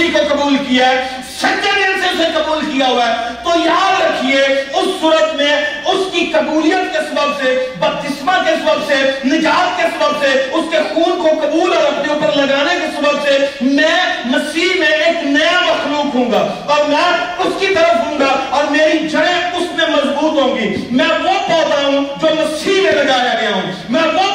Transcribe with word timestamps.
مسیح 0.00 0.12
کو 0.12 0.34
قبول 0.34 0.56
کیا 0.56 0.88
ہے، 0.88 1.06
سچے 1.38 1.70
دل 1.76 2.02
سے 2.02 2.08
اسے 2.08 2.24
قبول 2.34 2.64
کیا 2.72 2.86
ہوا 2.86 3.06
ہے۔ 3.06 3.14
تو 3.44 3.50
یاد 3.64 4.00
رکھیے، 4.00 4.42
اس 4.72 5.00
صورت 5.00 5.34
میں 5.34 5.56
اس 5.84 6.12
کی 6.12 6.32
قبولیت 6.32 6.92
کے 6.92 6.98
سبب 6.98 7.42
سے، 7.42 7.70
بپتسمہ 7.78 8.32
کے 8.44 8.50
سبب 8.50 8.86
سے، 8.86 9.10
نجات 9.24 9.76
کے 9.76 9.82
سبب 9.82 10.22
سے، 10.22 10.48
اس 10.52 10.64
کے 10.70 10.78
خون 10.94 11.22
کو 11.22 11.28
قبول 11.42 11.76
اور 11.76 11.84
اپنے 11.86 12.12
اوپر 12.12 12.36
لگانے 12.36 12.74
کے 12.80 12.86
سبب 12.96 13.28
سے 13.28 13.38
میں 13.60 14.00
مسیح 14.24 14.78
میں 14.78 14.88
ایک 14.88 15.24
نیا 15.24 15.60
مخلوق 15.60 16.14
ہوں 16.14 16.32
گا۔ 16.32 16.64
اور 16.66 16.84
میں 16.84 17.26
اس 17.38 17.54
کی 17.58 17.74
طرف 17.74 18.06
ہوں 18.06 18.18
گا 18.20 18.38
اور 18.50 18.64
میری 18.64 19.08
جڑیں 19.08 19.50
اس 19.50 19.66
میں 19.76 19.86
مضبوط 19.88 20.42
ہوں 20.42 20.56
گی۔ 20.56 20.76
میں 20.90 21.08
وہ 21.08 21.38
پودا 21.48 21.86
ہوں 21.86 22.04
جو 22.22 22.26
مسیح 22.26 22.82
میں 22.82 22.92
لگایا 22.92 23.34
گیا 23.40 23.50
ہوں۔ 23.54 23.72
میں 23.88 24.02
وہ 24.02 24.29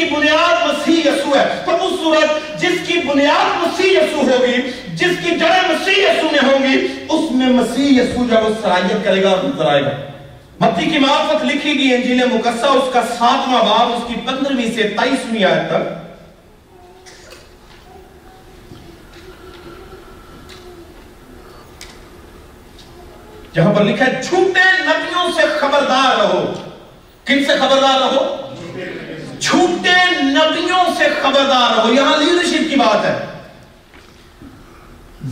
کی 0.00 0.14
بنیاد 0.14 0.66
مسیح 0.66 1.00
یسو 1.00 1.34
ہے۔ 1.38 1.62
تو 1.64 1.86
اس 1.86 2.00
صورت 2.00 2.60
جس 2.60 2.86
کی 2.86 2.98
بنیاد 2.98 3.56
مسیح 3.56 3.90
یسو 3.90 4.20
ہوگی، 4.20 4.70
جس 4.88 5.10
کی 5.24 5.30
جڑیں 5.30 5.62
مسیح 5.68 6.02
یسو 6.02 6.26
میں 6.32 6.38
ہوں 6.42 6.62
گی، 6.62 6.86
اس 7.08 7.30
میں 7.30 7.46
مسیح 7.46 8.02
یسو 8.02 8.26
جب 8.30 8.46
اس 8.46 8.56
سرائیت 8.62 9.04
کرے 9.04 9.22
گا 9.22 9.30
اور 9.30 9.44
نظر 9.44 9.66
آئے 9.66 9.82
گا۔ 9.82 9.90
متی 10.60 10.86
کی 10.86 10.98
معرفت 10.98 11.44
لکھی 11.44 11.78
گئی 11.78 11.94
انجیل 11.94 12.24
مقصہ 12.24 12.66
اس 12.66 12.92
کا 12.92 13.02
ساتواں 13.02 13.64
باب، 13.64 13.92
اس 13.92 14.02
کی 14.08 14.14
پندرہویں 14.26 14.74
سے 14.74 14.82
تائیسویں 14.82 15.44
آیت 15.44 15.68
تک۔ 15.68 16.10
جہاں 23.54 23.74
پر 23.74 23.84
لکھا 23.84 24.06
ہے 24.06 24.22
جھوٹے 24.22 24.82
نبیوں 24.82 25.32
سے 25.36 25.42
خبردار 25.60 26.18
رہو۔ 26.20 26.52
کن 27.24 27.44
سے 27.44 27.52
خبردار 27.58 28.00
رہو؟ 28.00 28.36
جھوٹے 29.40 30.22
نبیوں 30.22 30.84
سے 30.98 31.04
خبردار 31.22 31.78
رہو 31.78 31.92
یہاں 31.92 32.16
لیڈرشپ 32.16 32.70
کی 32.70 32.76
بات 32.76 33.04
ہے۔ 33.04 33.18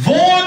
وہ 0.07 0.39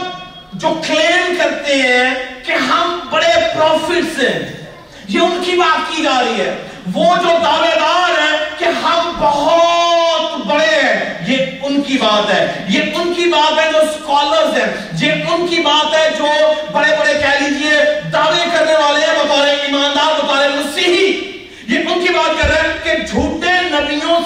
جو 0.53 0.81
کلیم 0.87 1.35
کرتے 1.37 1.73
ہیں 1.75 2.13
کہ 2.45 2.51
ہم 2.51 2.99
بڑے 3.11 3.33
پروفٹس 3.55 4.23
ہیں، 4.23 4.67
یہ 5.07 5.19
ان 5.19 5.43
کی 5.45 5.51
بات 5.51 5.95
کی 5.95 6.03
جا 6.03 6.21
رہی 6.21 6.41
ہے۔ 6.41 6.67
وہ 6.93 7.15
جو 7.15 7.29
دعوے 7.43 7.79
دار 7.81 8.21
ہیں 8.21 8.37
کہ 8.57 8.65
ہم 8.65 9.11
بہت 9.19 10.45
بڑے 10.45 10.81
ہیں، 10.83 11.13
یہ 11.27 11.45
ان 11.61 11.81
کی 11.81 11.97
بات 11.97 12.33
ہے۔ 12.33 12.65
یہ 12.69 12.81
ان 12.95 13.13
کی 13.13 13.25
بات 13.25 13.59
ہے 13.59 13.71
جو 13.71 13.79
سکولرز 13.93 14.57
ہیں۔ 14.57 14.97
یہ 15.01 15.11
ان 15.11 15.47
کی 15.47 15.61
بات 15.61 15.93
ہے 15.93 16.09
جو 16.17 16.25
بڑے 16.71 16.95
بڑے 16.99 17.13
کہہ 17.13 17.43
لیجیے 17.43 17.81
دعوے 18.13 18.43
کرنے 18.53 18.73
والے 18.73 19.05
ہیں، 19.05 19.23
بطور 19.23 19.47
ایماندار 19.47 20.10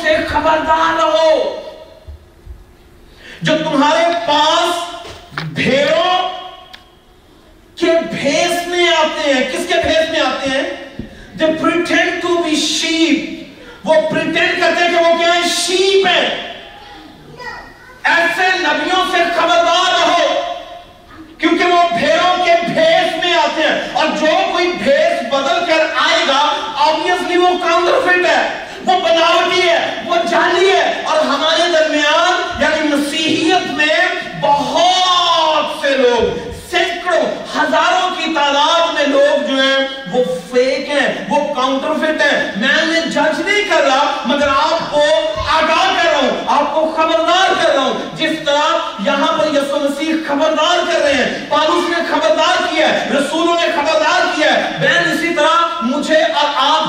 سے 0.01 0.17
خبردار 0.27 0.97
رہو۔ 0.97 1.61
جو 3.41 3.57
تمہارے 3.57 4.03
پاس 4.27 4.95
بھیڑوں 5.43 6.29
کے 7.75 7.91
بھیس 8.11 8.67
میں 8.67 8.87
آتے 8.87 9.33
ہیں، 9.33 9.43
کس 9.51 9.67
کے 9.67 9.73
بھیس 9.83 10.09
میں 10.11 10.19
آتے 10.19 10.49
ہیں؟ 10.49 10.85
They 11.43 11.53
pretend 11.63 12.11
to 12.25 12.35
be 12.35 12.53
sheep 12.53 13.43
وہ 13.83 13.93
pretend 13.93 14.59
کرتے 14.59 14.83
ہیں 14.83 14.89
کہ 14.89 14.95
وہ 14.95 15.17
کیا 15.17 15.35
ہیں 15.35 15.41
sheep 15.41 16.07
ہیں۔ 16.07 16.53
ایسے 18.03 18.57
نبیوں 18.57 19.05
سے 19.11 19.17
خبردار 19.35 19.99
رہو، 19.99 20.53
کیونکہ 21.37 21.65
وہ 21.65 21.83
بھیڑوں 21.99 22.45
کے 22.45 22.51
بھیس 22.67 23.25
میں 23.25 23.33
آتے 23.33 23.61
ہیں۔ 23.61 23.81
اور 23.93 24.07
جو 24.07 24.27
کوئی 24.51 24.71
بھیس 24.71 25.33
بدل 25.33 25.65
کر 25.65 25.85
آئے 25.95 26.23
گا، 26.27 26.55
obviously 26.83 27.37
وہ 27.37 27.67
counterfeit 27.69 28.25
ہے۔ 28.25 28.64
وہ 28.85 28.99
بناوٹی 28.99 29.69
ہے، 29.69 30.01
وہ 30.05 30.15
جعلی 30.29 30.69
ہے۔ 30.69 31.01
اور 31.05 31.17
ہمارے 31.25 31.71
درمیان 31.71 32.63
یعنی 32.63 32.95
مسیحیت 32.95 33.71
میں 33.71 33.99
بہت 34.41 35.65
سے 35.81 35.89
لوگ، 35.89 36.51
سینکڑوں، 36.71 37.23
ہزاروں 37.57 38.09
کی 38.09 38.33
تعداد 38.35 38.93
میں 38.93 39.07
لوگ 39.07 39.47
جو 39.47 39.55
ہیں، 39.55 39.87
وہ 40.11 40.23
فیک 40.51 40.89
ہیں، 40.89 41.25
وہ 41.29 41.53
کاؤنٹرفٹ 41.53 42.21
ہیں۔ 42.21 42.51
میں 42.55 42.81
انہیں 42.81 43.05
جج 43.05 43.41
نہیں 43.45 43.63
کر 43.69 43.83
رہا، 43.83 44.13
مگر 44.25 44.47
آپ 44.47 44.91
کو 44.91 45.01
آگاہ 45.47 46.03
کر 46.03 46.09
رہا 46.09 46.17
ہوں، 46.17 46.43
آپ 46.47 46.73
کو 46.73 46.93
خبردار 46.95 47.63
کر 47.63 47.73
رہا 47.73 47.83
ہوں۔ 47.83 48.17
جس 48.17 48.31
طرح 48.45 48.77
یہاں 49.05 49.37
پر 49.37 49.47
یسو 49.47 49.79
مسیح 49.79 50.13
خبردار 50.27 50.93
کر 50.93 50.99
رہے 51.01 51.13
ہیں، 51.13 51.49
پالوس 51.49 51.89
نے 51.89 52.03
خبردار 52.09 52.63
کیا 52.69 52.89
ہے، 52.89 53.09
رسولوں 53.13 53.55
نے 53.55 53.67
خبردار 53.75 54.14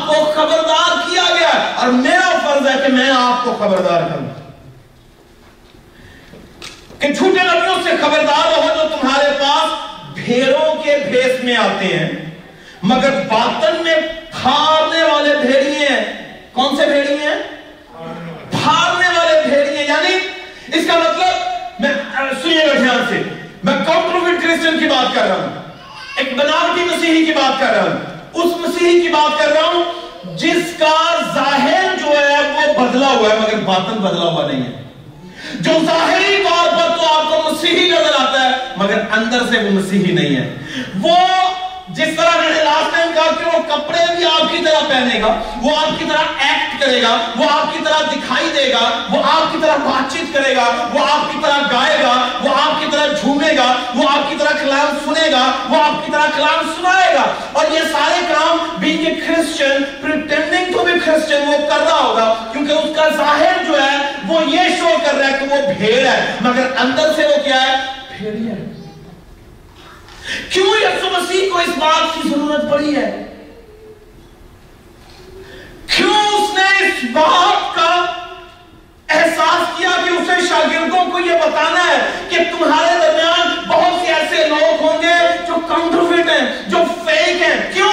آپ 0.07 0.15
کو 0.15 0.25
خبردار 0.25 1.11
کیا 1.11 1.23
گیا 1.39 1.49
ہے 1.49 1.73
اور 1.75 1.89
میرا 1.89 2.39
فرض 2.45 2.67
ہے 2.67 2.87
کہ 2.87 2.93
میں 2.93 3.11
آپ 3.11 3.45
کو 3.45 3.57
خبردار 3.59 4.03
کروں۔ 4.03 4.51
کہ 6.99 7.13
جھوٹے 7.13 7.43
نبیوں 7.43 7.77
سے 7.85 7.91
خبردار 8.01 8.47
رہو 8.47 8.75
جو 8.75 8.97
تمہارے 8.97 9.31
پاس 9.41 9.71
بھیڑوں 10.15 10.83
کے 10.83 10.97
بھیس 11.11 11.45
میں 11.45 11.57
آتے 11.57 11.87
ہیں۔ 11.87 12.09
مگر 12.83 13.11
باطن 13.11 13.85
میں 13.85 13.97
پھاڑنے 14.43 15.03
والے 15.03 15.37
بھیڑیے 15.37 15.89
ہیں۔ 15.89 16.41
کون 16.53 16.77
سے 16.77 16.87
بھیڑیے 16.87 17.17
ہیں؟ 17.17 17.37
پھاڑنے 18.51 19.19
والے 19.19 19.49
بھیڑیے 19.49 19.85
یعنی 19.85 20.15
اس 20.81 20.87
کا 20.87 20.99
مطلب 20.99 21.35
میں 21.81 21.95
سنیے 22.43 22.67
گا 22.67 22.73
دھیان 22.73 23.05
سے، 23.09 23.23
میں 23.65 23.77
کانٹروورٹ 23.87 24.43
کرسچن 24.43 24.79
کی 24.79 24.87
بات 24.87 25.15
کر 25.15 25.27
رہا 25.27 25.35
ہوں۔ 25.35 25.63
ایک 26.17 26.37
بناوٹی 26.37 26.85
مسیحی 26.85 27.25
کی 27.25 27.33
بات 27.33 27.61
کر 27.61 27.75
رہا 27.75 27.83
ہوں۔ 27.83 28.16
اس 28.37 28.57
مسیحی 28.57 29.01
کی 29.01 29.09
بات 29.09 29.39
کر 29.39 29.49
رہا 29.49 29.67
ہوں، 29.67 29.85
جس 30.37 30.79
کا 30.79 31.21
ظاہر 31.35 31.85
جو 32.01 32.07
ہے 32.07 32.53
وہ 32.53 32.87
بدلا 32.87 33.07
ہوا 33.07 33.31
ہے، 33.31 33.39
مگر 33.39 33.59
باطن 33.65 33.97
بدلا 33.97 34.25
ہوا 34.25 34.47
نہیں 34.47 34.63
ہے۔ 34.63 34.83
جو 35.61 35.73
ظاہری 35.87 36.45
طور 36.49 36.73
پر 36.73 36.97
تو 36.97 37.07
آپ 37.15 37.31
کو 37.31 37.53
مسیحی 37.53 37.89
نظر 37.89 38.13
آتا 38.19 38.45
ہے، 38.45 38.51
مگر 38.77 38.99
اندر 39.13 39.39
سے 39.51 39.59
وہ 39.59 39.71
مسیحی 39.71 40.13
نہیں 40.13 40.37
ہے۔ 40.37 40.57
وہ 41.03 41.17
جس 41.89 42.09
طرح 42.17 42.37
کی 44.57 44.65
طرح 44.65 44.89
پہنے 44.89 45.21
گا، 45.21 45.43
وہ 45.63 45.77
آپ 45.77 45.99
کی 45.99 46.05
طرح 46.09 46.49
ایکٹ 46.49 46.81
کرے 46.81 47.03
گا، 47.03 47.19
وہ 47.37 47.45
آپ 47.51 47.73
کی 47.73 47.79
طرح 47.85 48.01
دکھائی 48.13 48.51
دے 48.55 48.73
گا، 48.73 49.07
وہ 49.11 49.23
آپ 49.25 49.53
کی 49.53 49.59
طرح 49.63 49.77
بات 49.77 50.13
چیت 50.13 50.35
کرے 50.35 50.57
گا، 50.57 50.89
وہ 50.93 51.01
آپ 51.11 51.33
کی 51.33 51.39
طرح 51.43 51.59
گائے 51.73 51.99
گا، 52.03 52.29
وہ 52.43 52.49
آپ 52.63 52.81
کی 52.81 52.87
طرح 52.91 53.07
جھومے 53.21 53.57
گا، 53.57 53.75
وہ 53.95 54.09
آپ 54.09 54.31
کی 54.31 54.37
طرح 54.39 54.59
کلام 54.59 54.99
سنے 55.05 55.31
گا، 55.33 55.53
وہ 55.69 55.83
آپ 55.83 56.07
کی 56.07 56.13
طرح 56.13 56.27
کلام 56.37 56.73
سنائے 56.77 57.15
گا۔ 57.15 57.25
اور 57.53 57.67
یہ 57.73 57.81
سارے 57.93 58.21
کام 58.29 58.59
being 58.79 59.07
a 59.07 59.15
Christian 59.15 59.85
pretending 60.03 60.73
to 60.73 60.85
be 60.85 60.93
Christian 61.05 61.49
وہ 61.49 61.59
کر 61.69 61.85
رہا 61.85 62.01
ہوگا، 62.01 62.35
کیونکہ 62.53 62.73
اس 62.73 62.97
کا 62.97 63.09
ظاہر 63.17 63.65
جو 63.67 63.83
ہے، 63.83 64.13
وہ 64.29 64.41
یہ 64.47 64.61
شو 64.81 64.97
کر 65.07 65.15
رہا 65.15 65.27
ہے 65.27 65.39
کہ 65.41 65.55
وہ 65.55 65.73
بھیڑ 65.79 66.07
ہے، 66.07 66.37
مگر 66.41 66.67
اندر 66.79 67.13
سے 67.17 67.27
وہ 67.27 67.43
کیا 67.45 67.63
ہے؟ 67.63 67.77
بھیڑی 68.19 68.49
ہے۔ 68.49 68.65
کیوں 70.53 70.67
یسو 70.67 71.09
مسیح 71.11 71.53
کو 71.53 71.59
اس 71.59 71.79
بات 71.79 72.15
کی 72.15 72.29
ضرورت 72.29 72.71
پڑی 72.71 72.97
ہے؟ 72.97 73.36
کیوں 75.97 76.29
اس 76.29 76.55
نے 76.55 76.87
اس 76.87 77.05
بات 77.13 77.75
کا 77.75 78.05
احساس 79.09 79.79
کیا 79.79 79.91
کہ 80.05 80.11
اسے 80.11 80.47
شاگردوں 80.49 81.11
کو 81.11 81.19
یہ 81.19 81.33
بتانا 81.33 81.87
ہے 81.87 82.27
کہ 82.29 82.37
تمہارے 82.37 82.99
درمیان 82.99 83.61
بہت 83.69 84.07
سے 84.07 84.13
ایسے 84.13 84.49
لوگ 84.49 84.81
ہوں 84.81 85.03
گے 85.03 85.15
جو 85.47 85.55
کانٹروفٹ 85.69 86.31
ہیں، 86.31 86.71
جو 86.71 86.79
فیک 87.05 87.43
ہیں۔ 87.43 87.73
کیوں؟ 87.73 87.93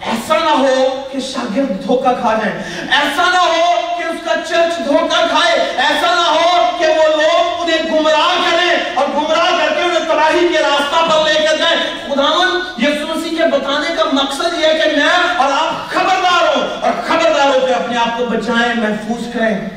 ایسا 0.00 0.38
نہ 0.38 0.50
ہو 0.50 1.02
کہ 1.12 1.20
شاگرد 1.20 1.86
دھوکہ 1.86 2.20
کھا 2.20 2.34
جائیں۔ 2.34 2.62
ایسا 2.90 3.30
نہ 3.30 3.38
ہو 3.38 3.80
کہ 3.98 4.04
اس 4.04 4.16
کا 4.24 4.34
چرچ 4.48 4.78
دھوکہ 4.86 5.26
کھائے۔ 5.30 5.58
ایسا 5.76 6.14
نہ 6.14 6.28
ہو 6.28 6.70
کہ 6.78 6.86
وہ 6.86 7.22
لوگ 7.22 7.62
انہیں 7.62 7.82
گمراہ 7.92 8.50
کریں 8.50 8.76
اور 8.94 9.08
گمراہ 9.08 9.50
کر 9.50 9.74
کے 9.74 9.82
انہیں 9.82 10.04
تباہی 10.08 10.48
کے 10.52 10.58
راستہ 10.58 11.10
پر 11.10 11.28
لے 11.28 11.46
کر 11.46 11.56
جائیں۔ 11.56 11.76
خداون 12.08 12.60
یسوع 12.78 13.14
مسیح 13.14 13.36
کے 13.36 13.46
بتانے 13.46 13.94
کا 13.96 14.04
مقصد 14.12 14.58
یہ 14.58 14.66
ہے 14.66 14.74
کہ 14.74 14.96
میں 14.96 15.36
اور 15.36 15.52
آپ 15.52 15.90
خبردار 15.90 16.56
ہوں 16.56 16.80
اور 16.80 16.92
خبردار 17.08 17.46
ہو 17.46 17.66
کے 17.66 17.72
اپنے 17.72 17.96
آپ 18.12 18.18
کو 18.18 18.24
بچائیں، 18.26 18.74
محفوظ 18.74 19.32
کریں. 19.32 19.68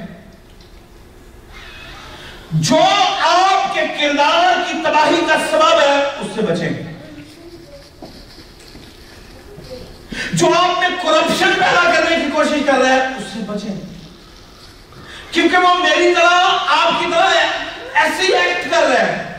جو 2.52 2.80
آپ 3.22 3.74
کے 3.74 3.82
کردار 4.00 4.54
کی 4.68 4.74
تباہی 4.84 5.22
کا 5.28 5.36
سبب 5.52 5.80
ہے، 5.82 6.02
اس 6.20 6.28
سے 6.36 6.42
بچیں. 6.42 6.70
جو 10.34 10.54
آپ 10.58 10.80
میں 10.80 10.90
کرپشن 11.04 11.54
پیدا 11.60 11.92
کرنے 11.92 12.16
کی 12.16 12.32
کوشش 12.34 12.66
کر 12.66 12.74
رہا 12.74 12.90
ہے 12.90 13.08
اس 13.08 13.24
سے 13.34 13.40
بچیں. 13.40 13.82
کیونکہ 15.32 15.58
وہ 15.58 15.74
میری 15.74 16.14
طرح 16.16 16.42
آپ 16.68 17.00
کی 17.00 17.06
طرح 17.12 17.30
ایسی 17.94 18.34
ایکٹ 18.34 18.72
کر 18.72 18.84
رہے 18.84 19.06
ہیں. 19.06 19.35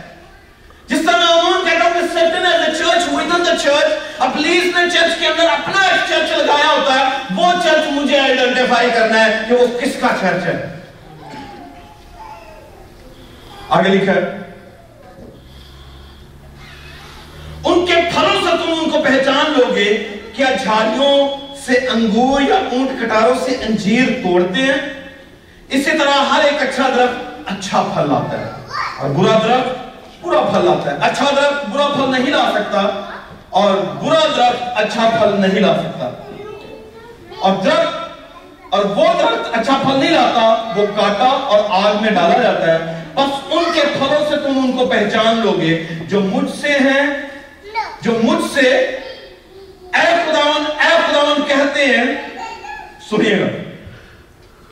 جس 0.88 1.00
طرح 1.06 1.16
میں 1.16 1.32
عموماً 1.32 1.64
کہتا 1.64 1.84
ہوں 1.84 1.94
کہ 1.94 2.06
Satan 2.12 2.46
is 2.46 2.60
a 2.68 2.74
church 2.78 3.08
within 3.14 3.44
the 3.46 3.54
church 3.62 3.92
اب 4.18 4.32
پلیز 4.34 4.64
نے 4.76 4.82
چرچ 4.92 5.18
کے 5.20 5.26
اندر 5.26 5.48
اپنا 5.50 5.80
ایک 5.82 6.00
چرچ 6.08 6.30
لگایا 6.38 6.70
ہوتا 6.70 6.94
ہے، 6.94 7.04
وہ 7.36 7.52
چرچ 7.64 7.90
مجھے 7.92 8.18
آئیڈنٹیفائی 8.18 8.90
کرنا 8.94 9.24
ہے 9.24 9.44
کہ 9.48 9.54
وہ 9.54 9.66
کس 9.80 9.96
کا 10.00 10.08
چرچ 10.20 10.46
ہے۔ 10.46 10.56
آگے 13.76 13.88
لکھا 13.88 14.12
ہے، 14.12 14.20
ان 17.64 17.86
کے 17.86 17.94
پھلوں 18.14 18.40
سے 18.40 18.56
تم 18.56 18.72
ان 18.72 18.90
کو 18.90 19.02
پہچان 19.04 19.52
لو 19.56 19.74
گے 19.74 19.92
کیا 20.36 20.50
جھاڑیوں 20.64 21.16
سے 21.66 21.78
انگور 21.92 22.40
یا 22.40 22.56
اونٹ 22.72 23.00
کٹاروں 23.00 23.34
سے 23.44 23.56
انجیر 23.66 24.12
توڑتے 24.22 24.62
ہیں۔ 24.62 24.78
اسی 25.68 25.98
طرح 25.98 26.22
ہر 26.32 26.44
ایک 26.44 26.62
اچھا 26.62 26.88
درخت 26.96 27.50
اچھا 27.52 27.82
پھل 27.94 28.08
لاتا 28.08 28.40
ہے 28.40 28.50
اور 28.98 29.10
برا 29.16 29.38
درخت 29.44 29.84
برا 30.26 30.40
پھل 30.40 30.64
لاتا 30.64 30.90
ہے۔ 30.90 30.96
اچھا 31.00 31.24
درخت 31.36 31.68
برا 31.68 31.86
پھل 31.86 32.10
نہیں 32.10 32.26
لا 32.26 32.50
سکتا 32.54 33.10
اور 33.50 33.76
برا 34.04 34.20
درخت 34.36 34.62
اچھا 34.74 35.10
پھل 35.20 35.40
نہیں 35.40 35.60
لا 35.60 35.74
سکتا۔ 35.74 36.10
اور 37.40 37.56
درخت 37.64 38.06
اور 38.70 38.84
وہ 38.84 39.04
درخت 39.18 39.58
اچھا 39.58 39.72
پھل 39.82 40.00
نہیں 40.00 40.10
لاتا، 40.10 40.72
وہ 40.76 40.86
کاٹا 40.96 41.24
اور 41.24 41.60
آگ 41.68 41.94
میں 42.00 42.10
ڈالا 42.10 42.42
جاتا 42.42 42.74
ہے۔ 42.74 43.04
بس 43.14 43.40
ان 43.50 43.64
کے 43.74 43.80
پھلوں 43.80 44.30
سے 44.30 44.36
تم 44.36 44.58
ان 44.64 44.72
کو 44.72 44.86
پہچان 44.86 45.36
لو 45.36 45.52
گے 45.60 45.86
جو 46.08 46.20
مجھ 46.20 46.50
سے 46.60 46.68
ہیں، 46.68 47.06
جو 48.00 48.12
مجھ 48.22 48.52
سے 48.54 48.60
اے 48.60 50.16
خداون 50.26 50.64
اے 50.80 50.96
خداون 51.06 51.48
کہتے 51.48 51.84
ہیں۔ 51.84 52.04
سنیے 53.10 53.40
گا۔ 53.40 53.46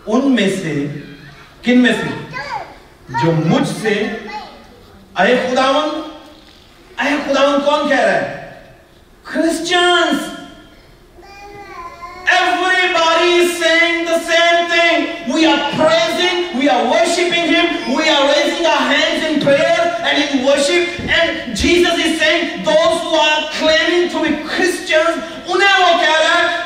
ان 0.06 0.34
میں 0.34 0.48
سے 0.50 0.86
کن 1.62 1.80
میں 1.80 1.92
سے؟ 1.92 2.24
جو 3.24 3.32
مجھ 3.32 3.68
سے 3.82 4.02
اے 5.22 5.34
خداون 5.42 6.00
اے 6.98 7.10
خداون 7.26 7.60
کون 7.64 7.88
کہہ 7.88 7.96
رہا 7.96 8.14
ہے؟ 8.14 8.40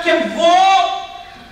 کہ 0.05 0.13
وہ 0.37 0.55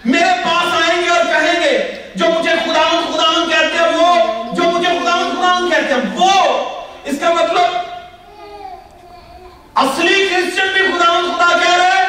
میرے 0.04 0.32
پاس 0.44 0.72
آئیں 0.82 1.02
گے 1.02 1.08
اور 1.08 1.24
کہیں 1.24 1.60
گے، 1.60 1.76
جو 2.14 2.26
مجھے 2.26 2.54
خداون 2.64 3.12
خداون 3.12 3.50
کہتے 3.50 3.78
ہیں 3.78 3.96
وہ، 3.96 4.16
جو 4.54 4.62
مجھے 4.62 4.88
خداون 4.88 5.36
خداون 5.36 5.70
کہتے 5.70 5.94
ہیں 5.94 6.00
وہ 6.14 6.75
اس 7.06 7.16
کا 7.20 7.32
مطلب 7.32 7.74
اصلی 9.74 10.28
کرسچن 10.28 10.68
بھی 10.72 10.82
خدا 10.82 11.20
خدا 11.20 11.58
کہہ 11.58 11.76
رہے 11.76 11.90
ہے 11.90 12.06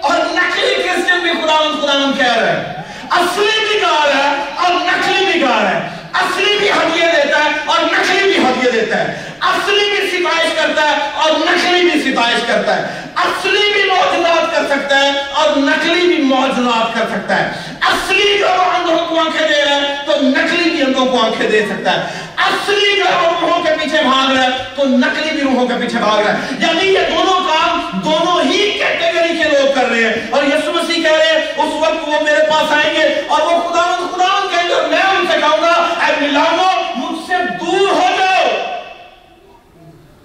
اور 0.00 0.18
نقلی 0.18 0.82
کرسچن 0.82 1.20
بھی 1.20 1.30
خدا 1.30 1.56
خدا 1.56 2.10
کہہ 2.18 2.36
رہے 2.36 2.50
ہے 2.50 2.80
اصلی 3.10 3.66
بھی 3.68 3.82
گا 3.82 4.06
رہا 4.06 4.30
ہے 4.30 4.36
اور 4.56 4.74
نقلی 4.74 5.24
بھی 5.32 5.42
گا 5.42 5.48
رہا 5.48 5.74
ہے۔ 5.74 5.88
اصلی 6.12 6.58
بھی 6.58 6.70
ہدیے 6.70 7.06
دیتا 7.06 7.44
ہے 7.44 7.50
اور 7.66 7.80
نقلی 7.80 8.22
بھی 8.22 8.44
ہدیے 8.44 8.70
دیتا 8.70 8.98
ہے۔ 8.98 9.22
اصلی 9.40 9.90
بھی 9.90 10.10
ستائش 10.10 10.52
کرتا 10.56 10.90
ہے 10.90 10.96
اور 11.14 11.30
نقلی 11.30 11.90
بھی 11.90 12.12
ستائش 12.12 12.42
کرتا 12.46 12.76
ہے۔ 12.76 13.00
اصلی 13.14 13.72
بھی 13.72 13.82
موجودات 13.84 14.54
کر 14.54 14.66
سکتا 14.68 14.98
ہے 14.98 15.10
اور 15.32 15.56
نقلی 15.56 16.06
بھی 16.06 16.22
موجودات 16.22 16.94
کر 16.94 17.06
سکتا 17.10 17.40
ہے۔ 17.40 17.50
اصلی 17.80 18.38
جو 18.38 18.48
اندھوں 18.48 19.06
کو 19.06 19.20
آنکھیں 19.20 19.48
دے 19.48 19.64
رہا 19.64 19.76
ہے 19.76 19.96
تو 20.06 20.12
نقلی 20.20 20.70
بھی 20.70 20.82
اندھوں 20.82 21.06
کو 21.06 21.24
آنکھیں 21.24 21.50
دے 21.50 21.66
سکتا 21.66 21.94
ہے۔ 21.94 22.19
اصلی 22.46 22.96
جو 22.96 23.04
ہے 23.04 23.28
وہ 23.28 23.40
روحوں 23.40 23.64
کے 23.64 23.70
پیچھے 23.82 24.02
بھاگ 24.02 24.32
رہا 24.32 24.42
ہے، 24.42 24.50
تو 24.76 24.84
نقلی 24.84 25.30
بھی 25.30 25.40
روحوں 25.40 25.68
کے 25.68 25.74
پیچھے 25.80 25.98
بھاگ 25.98 26.18
رہا 26.18 26.32
ہے۔ 26.32 26.48
یعنی 26.58 26.94
یہ 26.94 27.00
دونوں 27.10 27.40
کام 27.40 28.00
دونوں 28.04 28.42
ہی 28.44 28.78
کیٹیگری 28.78 29.38
کے 29.38 29.44
لوگ 29.44 29.74
کر 29.74 29.84
رہے 29.84 30.04
ہیں۔ 30.04 30.30
اور 30.30 30.42
یسو 30.42 30.72
مسیح 30.72 31.02
کہہ 31.02 31.12
رہے 31.12 31.26
ہیں، 31.26 31.64
اس 31.64 31.74
وقت 31.80 32.08
وہ 32.08 32.20
میرے 32.20 32.50
پاس 32.50 32.72
آئیں 32.72 32.94
گے 32.94 33.20
اور 33.28 33.40
وہ 33.40 33.68
خدا 33.68 33.96
خدا 34.12 34.46
کہیں 34.50 34.68
گے، 34.68 34.74
میں 34.74 35.02
ان 35.02 35.26
سے 35.32 35.38
کہوں 35.40 35.62
گا، 35.62 36.04
اے 36.06 36.12
ملانو 36.20 36.80
مجھ 36.96 37.20
سے 37.26 37.34
دور 37.60 37.88
ہو 37.88 38.08
جاؤ۔ 38.18 38.46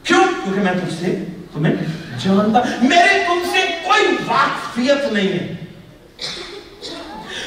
کیوں؟ 0.03 0.23
کیونکہ 0.43 0.61
میں 0.61 0.73
تجھ 0.73 0.93
سے 0.93 1.25
تمہیں 1.53 1.73
جانتا 2.25 2.59
میرے 2.81 3.23
تم 3.27 3.39
سے 3.51 3.59
کوئی 3.83 4.05
واقفیت 4.27 5.11
نہیں 5.11 5.27
ہے۔ 5.27 5.55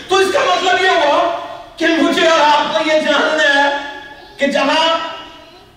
تو 0.08 0.16
اس 0.16 0.32
کا 0.32 0.38
مطلب 0.38 0.84
یہ 0.84 0.88
ہوا 0.88 1.38
کہ 1.76 1.86
مجھے 1.86 2.28
اور 2.28 2.40
آپ 2.40 2.74
کو 2.74 2.78
یہ 2.86 3.00
جاننا 3.00 3.54
ہے 3.54 3.87
کہ 4.38 4.46
جہاں 4.46 4.98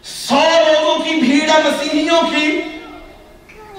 سو 0.03 0.41
لوگوں 0.67 0.99
کی 0.99 1.15
بھیڑ 1.15 1.49
ہے، 1.49 1.63
مسیحیوں 1.63 2.21
کی، 2.21 2.61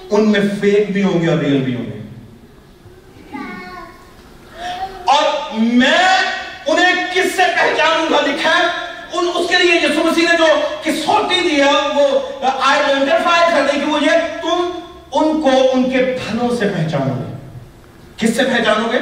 ان 0.09 0.31
میں 0.31 0.39
فیک 0.61 0.91
بھی 0.91 1.03
ہوں 1.03 1.21
گے 1.21 1.27
اور 1.27 1.37
ریل 1.37 1.57
بھی 1.57 1.75
ہوں 1.75 1.85
گے۔ 1.85 2.01
اور 5.05 5.53
میں 5.59 6.17
انہیں 6.67 7.05
کس 7.13 7.35
سے 7.35 7.43
پہچانوں 7.55 8.05
گا؟ 8.11 8.21
لکھا 8.21 8.57
ہے، 8.57 8.63
ان، 9.13 9.25
اس 9.35 9.49
کے 9.49 9.55
لیے 9.57 9.75
یسو 9.75 10.03
مسیح 10.03 10.27
نے 10.31 10.37
جو 10.37 10.45
کسوٹی 10.83 11.49
دیا 11.49 11.71
وہ 11.95 12.19
آئیڈینٹیفائی 12.61 13.51
کر 13.51 13.67
دی 13.73 13.79
کہ 13.79 13.85
وہ 13.85 14.03
یہ 14.03 14.41
تم 14.41 14.79
ان 15.11 15.41
کو 15.41 15.49
ان 15.73 15.91
کے 15.91 16.17
پھلوں 16.27 16.55
سے 16.55 16.67
پہچانو 16.69 17.13
گے۔ 17.13 17.47
کس 18.17 18.35
سے 18.35 18.43
پہچانو 18.43 18.91
گے؟ 18.91 18.99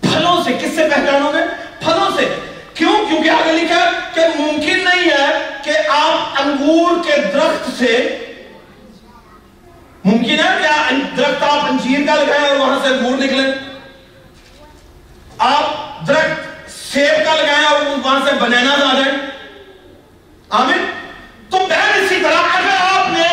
پھلوں 0.00 0.44
سے۔ 0.44 0.52
کس 0.52 0.76
سے 0.76 0.88
پہچانو 0.88 1.32
گے؟ 1.32 1.42
پھلوں 1.78 2.10
سے۔ 2.16 2.51
کیوں؟ 2.74 2.92
کیونکہ 3.08 3.30
آگے 3.30 3.52
لکھا 3.52 3.84
کہ 4.14 4.20
ممکن 4.38 4.84
نہیں 4.84 5.10
ہے 5.10 5.26
کہ 5.64 5.76
آپ 5.88 6.40
انگور 6.40 7.02
کے 7.04 7.16
درخت 7.34 7.68
سے 7.78 7.96
ممکن 10.04 10.38
ہے 10.38 10.52
کہ 10.60 10.96
درخت 11.16 11.42
آپ 11.42 11.64
انجیر 11.64 12.06
کا 12.06 12.14
لگائیں 12.14 12.46
اور 12.48 12.56
وہاں 12.56 12.78
سے 12.82 12.94
انگور 12.94 13.18
نکلیں 13.18 13.52
آپ 15.38 16.06
درخت 16.08 16.70
سیب 16.70 17.24
کا 17.24 17.34
لگائیں 17.34 17.64
اور 17.64 17.84
وہاں 18.04 18.18
سے 18.24 18.32
بنینا 18.40 18.72
آ 18.72 18.92
جائیں 18.94 19.16
آمین؟ 20.50 20.84
تو 21.50 21.58
بہن 21.58 22.04
اسی 22.04 22.18
طرح 22.22 22.56
اگر 22.56 22.76
آپ 22.80 23.10
نے 23.12 23.26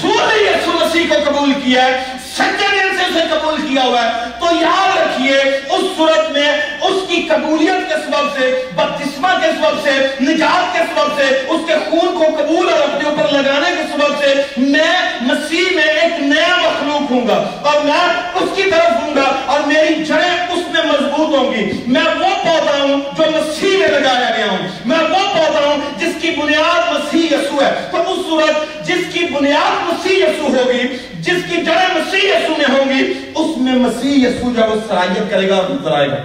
سوری 0.00 0.44
یسو 0.44 0.72
مسیح 0.72 1.08
کو 1.08 1.14
قبول 1.24 1.52
کیا 1.64 1.84
ہے 1.84 2.15
سچے 2.36 2.66
دل 2.72 2.98
سے 2.98 3.04
اسے 3.04 3.20
قبول 3.30 3.68
کیا 3.68 3.82
ہوا 3.82 4.02
ہے، 4.02 4.10
تو 4.40 4.46
یاد 4.60 4.96
رکھیے، 4.96 5.38
اس 5.68 5.96
صورت 5.96 6.30
میں 6.30 6.52
اس 6.80 7.08
کی 7.08 7.28
قبولیت 7.28 7.88
کے 7.88 7.94
سبب 7.94 8.38
سے، 8.38 8.66
بپتسمہ 8.74 9.28
کے 9.40 9.46
سبب 9.46 9.82
سے، 9.82 10.06
نجات 10.20 10.72
کے 10.72 10.78
سبب 10.78 11.18
سے، 11.18 11.42
اس 11.48 11.60
کے 11.66 11.74
خون 11.90 12.18
کو 12.18 12.24
قبول 12.38 12.72
اور 12.72 12.80
اپنے 12.82 13.08
اوپر 13.08 13.32
لگانے 13.32 13.70
کے 13.76 13.82
سبب 13.92 14.20
سے 14.20 14.34
میں 14.56 14.96
مسیح 15.20 15.76
میں 15.76 15.84
ایک 15.84 16.20
نیا 16.20 16.56
مخلوق 16.56 17.10
ہوں 17.10 17.28
گا 17.28 17.50
اور 17.62 17.80
میں 17.80 18.22
اس 18.34 18.48
کی 18.54 18.62
طرف 18.62 19.02
ہوں 19.02 19.14
گا 19.16 19.34
اور 19.46 19.60
میری 19.60 20.04
جڑیں 20.04 20.46
اس 20.52 20.68
میں 20.72 20.86
مضبوط 20.86 21.38
ہوں 21.38 21.52
گی۔ 21.52 21.72
میں 21.86 22.02
وہ 22.02 22.34
پودا 22.44 22.78
ہوں 22.78 23.00
جو 23.18 23.22
مسیح 23.22 23.78
میں 23.78 23.88
لگایا 23.88 24.34
گیا 24.36 24.46
ہوں۔ 24.50 24.68
میں 24.84 24.98
وہ 24.98 25.28
پودا 25.32 25.60
ہوں 25.64 25.98
جس 25.98 26.12
کی 26.22 26.30
بنیاد 26.30 26.92
مسیح 26.92 27.26
یسو 27.26 27.60
ہے۔ 27.60 27.88
تو 27.90 28.12
اس 28.12 28.26
صورت 28.26 28.86
جس 28.86 29.12
کی 29.12 29.24
بنیاد 29.24 29.82
مسیح 29.82 30.16
یسو 30.16 30.46
ہوگی 30.46 30.82
جس 31.26 31.42
کی 31.48 31.56
جڑیں 31.56 31.94
مسیح 31.94 32.28
یسو 32.28 32.52
میں 32.58 32.64
ہوں 32.68 32.88
گی، 32.88 33.12
اس 33.34 33.56
میں 33.56 33.72
مسیح 33.72 34.28
یسو 34.28 34.52
جب 34.56 34.72
اس 34.72 34.78
سرائیت 34.88 35.30
کرے 35.30 35.48
گا 35.48 35.56
اور 35.56 35.70
نظر 35.70 35.92
آئے 35.92 36.10
گا۔ 36.10 36.16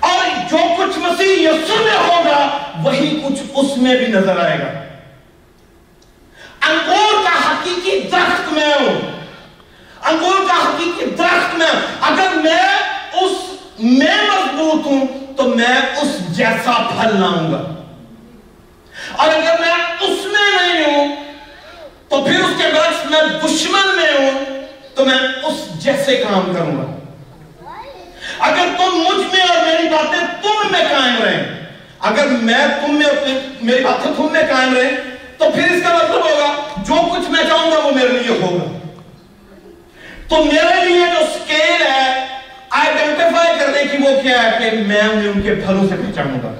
اور 0.00 0.24
جو 0.50 0.56
کچھ 0.78 0.98
مسیح 0.98 1.48
یسو 1.48 1.84
میں 1.84 2.08
ہوگا، 2.08 2.58
وہی 2.82 3.20
کچھ 3.24 3.42
اس 3.54 3.76
میں 3.76 3.96
بھی 3.96 4.06
نظر 4.06 4.44
آئے 4.44 4.58
گا۔ 4.58 4.68
انگور 6.68 7.24
کا 7.24 7.50
حقیقی 7.50 8.00
درخت 8.12 8.52
میں 8.52 8.74
ہوں۔ 8.74 9.22
انگور 10.04 10.48
کا 10.48 10.54
حقیقی 10.54 11.06
درخت 11.18 11.54
میں، 11.54 11.70
اگر 12.00 12.28
میں 12.44 12.68
اس 13.12 13.32
میں 13.78 14.16
مضبوط 14.22 14.86
ہوں، 14.86 15.06
تو 15.36 15.42
میں 15.42 15.76
اس 15.96 16.36
جیسا 16.36 16.72
پھل 16.72 17.20
لاؤں 17.20 17.52
گا۔ 17.52 17.92
اور 19.12 19.28
اگر 19.28 19.60
میں 19.60 19.72
اس 20.00 20.26
میں 20.26 20.62
نہیں 20.62 20.84
ہوں 20.84 21.25
تو 22.08 22.22
پھر 22.22 22.40
اس 22.40 22.62
کے 22.62 22.64
برعکس 22.74 23.10
میں 23.10 23.20
دشمن 23.44 23.96
میں 23.96 24.12
ہوں، 24.18 24.60
تو 24.94 25.04
میں 25.04 25.18
اس 25.42 25.84
جیسے 25.84 26.16
کام 26.16 26.52
کروں 26.54 26.76
گا۔ 26.76 26.96
اگر 28.38 28.66
تم 28.76 28.96
مجھ 28.96 29.34
میں 29.34 29.42
اور 29.42 29.66
میری 29.66 29.88
باتیں 29.88 30.26
تم 30.42 30.72
میں 30.72 30.80
قائم 30.80 31.22
رہیں، 31.22 31.66
اگر 31.98 32.26
میں 32.26 32.66
تم 32.80 32.94
میں 32.94 33.38
میری 33.62 33.84
باتیں 33.84 34.10
تم 34.16 34.28
میں 34.32 34.42
قائم 34.42 34.74
رہیں، 34.76 34.96
تو 35.38 35.44
پھر 35.54 35.62
اس 35.62 35.82
کا 35.82 35.94
مطلب 35.94 36.14
ہوگا، 36.14 36.82
جو 36.88 36.94
کچھ 36.94 37.30
میں 37.30 37.44
چاہوں 37.44 37.70
گا 37.70 37.78
وہ 37.78 37.90
میرے 37.90 38.08
لیے 38.08 38.38
ہوگا۔ 38.42 38.78
تو 40.28 40.44
میرے 40.44 40.84
لیے 40.84 41.06
جو 41.06 41.26
سکیل 41.34 41.86
ہے 41.86 42.26
آئیڈینٹیفائی 42.70 43.58
کرنے 43.58 43.84
کی 43.84 43.96
وہ 44.02 44.20
کیا 44.20 44.42
ہے 44.42 44.70
کہ 44.70 44.76
میں 44.76 45.00
انہیں 45.00 45.28
ان 45.28 45.42
کے 45.42 45.54
پھلوں 45.54 45.88
سے 45.88 45.94
پہچانوں 45.96 46.38
گا۔ 46.42 46.54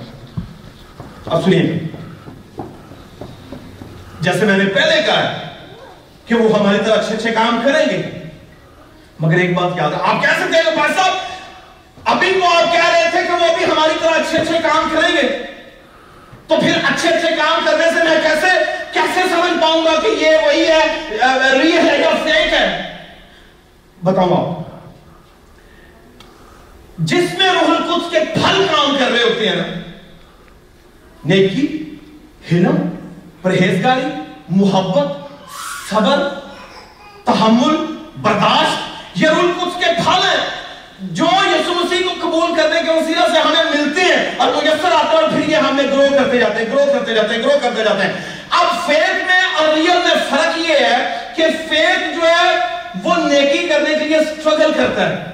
اب 1.27 1.45
سنیے۔ 1.45 1.96
جیسے 4.27 4.45
میں 4.45 4.59
نے 4.59 4.65
پہلے 4.65 5.03
کہا 5.07 5.33
ہے 5.33 5.49
کہ 6.27 6.35
وہ 6.35 6.59
ہماری 6.59 6.79
طرح 6.87 6.95
اچھے 6.95 7.17
اچھے 7.17 7.31
کام 7.31 7.61
کریں 7.65 7.87
گے۔ 7.87 8.03
مگر 9.21 9.39
ایک 9.39 9.55
بات 9.55 9.77
یاد 9.77 9.91
ہے۔ 9.91 9.97
آپ 10.03 10.23
کہہ 10.23 10.45
سکتے 10.45 10.57
ہیں 10.57 10.77
بھائی 10.77 10.93
صاحب؟ 10.97 11.13
ابھی 12.05 12.33
تو 12.33 12.47
آپ 12.47 12.73
کہہ 12.73 12.91
رہے 12.91 13.11
تھے 13.11 13.19
کہ 13.27 13.33
وہ 13.33 13.57
بھی 13.57 13.65
ہماری 13.65 13.93
طرح 14.01 14.11
اچھے 14.11 14.39
اچھے 14.39 14.59
کام 14.63 14.89
کریں 14.93 15.17
گے۔ 15.17 15.43
تو 16.47 16.57
پھر 16.61 16.73
اچھے 16.85 17.09
اچھے 17.09 17.29
کام 17.37 17.65
کرنے 17.65 17.85
سے 17.85 18.05
میں 18.05 18.23
کیسے 18.23 18.47
کیسے 18.93 19.21
سمجھ 19.29 19.61
پاؤں 19.61 19.85
گا 19.85 20.01
کہ 20.01 20.07
یہ 20.07 20.37
وہی 20.47 20.65
ہے 20.65 21.17
ریل 21.53 21.89
ہے 21.89 21.99
یا 21.99 22.11
فیک 22.25 22.53
ہے؟ 22.53 22.83
بتاؤں 24.05 24.37
آپ۔ 24.37 24.81
جس 26.99 27.39
میں 27.39 27.49
روح 27.49 27.77
القدس 27.77 28.11
کے 28.11 28.19
پھل 28.35 28.67
کام 28.71 28.97
کر 28.99 29.11
رہے 29.11 29.23
ہوتے 29.23 29.49
ہیں 29.49 29.57
نا، 29.57 29.81
نیکی 31.25 31.95
ہلم 32.53 32.96
پرہیزگاری، 33.43 34.07
محبت، 34.49 35.13
صبر، 35.91 36.29
تحمل، 37.25 37.77
برداشت، 38.17 38.79
یہ 39.15 39.29
رول 39.29 39.53
کچھ 39.61 39.79
کے 39.79 39.93
پھل 39.97 40.29
ہیں 40.29 40.47
جو 41.01 41.25
یسو 41.25 41.75
مسیح 41.75 41.99
کو 42.05 42.29
قبول 42.29 42.55
کرنے 42.57 42.81
کے 42.87 42.91
وسیلہ 42.91 43.33
سے 43.33 43.39
ہمیں 43.39 43.65
ملتے 43.71 44.01
ہیں 44.01 44.31
اور 44.37 44.49
میسر 44.49 44.93
آتا 44.93 45.11
ہے 45.11 45.17
اور 45.17 45.29
پھر 45.29 45.49
یہ 45.49 45.57
ہمیں 45.57 45.85
گرو 45.85 46.07
کرتے 46.19 46.39
جاتے 46.39 46.65
ہیں 46.65 46.71
گرو 46.73 46.85
کرتے 46.93 47.15
جاتے 47.15 47.35
ہیں 47.35 47.43
گرو 47.43 47.59
کرتے 47.63 47.85
جاتے 47.85 48.05
ہیں۔ 48.05 48.13
اب 48.51 48.67
فیت 48.87 49.27
میں 49.27 49.41
اور 49.59 49.75
ریل 49.75 49.99
میں 50.05 50.15
فرق 50.31 50.59
یہ 50.59 50.75
ہے 50.75 51.33
کہ 51.37 51.45
فیت 51.69 52.15
جو 52.15 52.29
ہے 52.29 52.59
وہ 53.03 53.17
نیکی 53.17 53.69
کرنے 53.69 53.91
کے 53.91 54.05
لیے 54.05 54.19
سٹرگل 54.21 54.73
کرتا 54.77 55.09
ہے۔ 55.09 55.25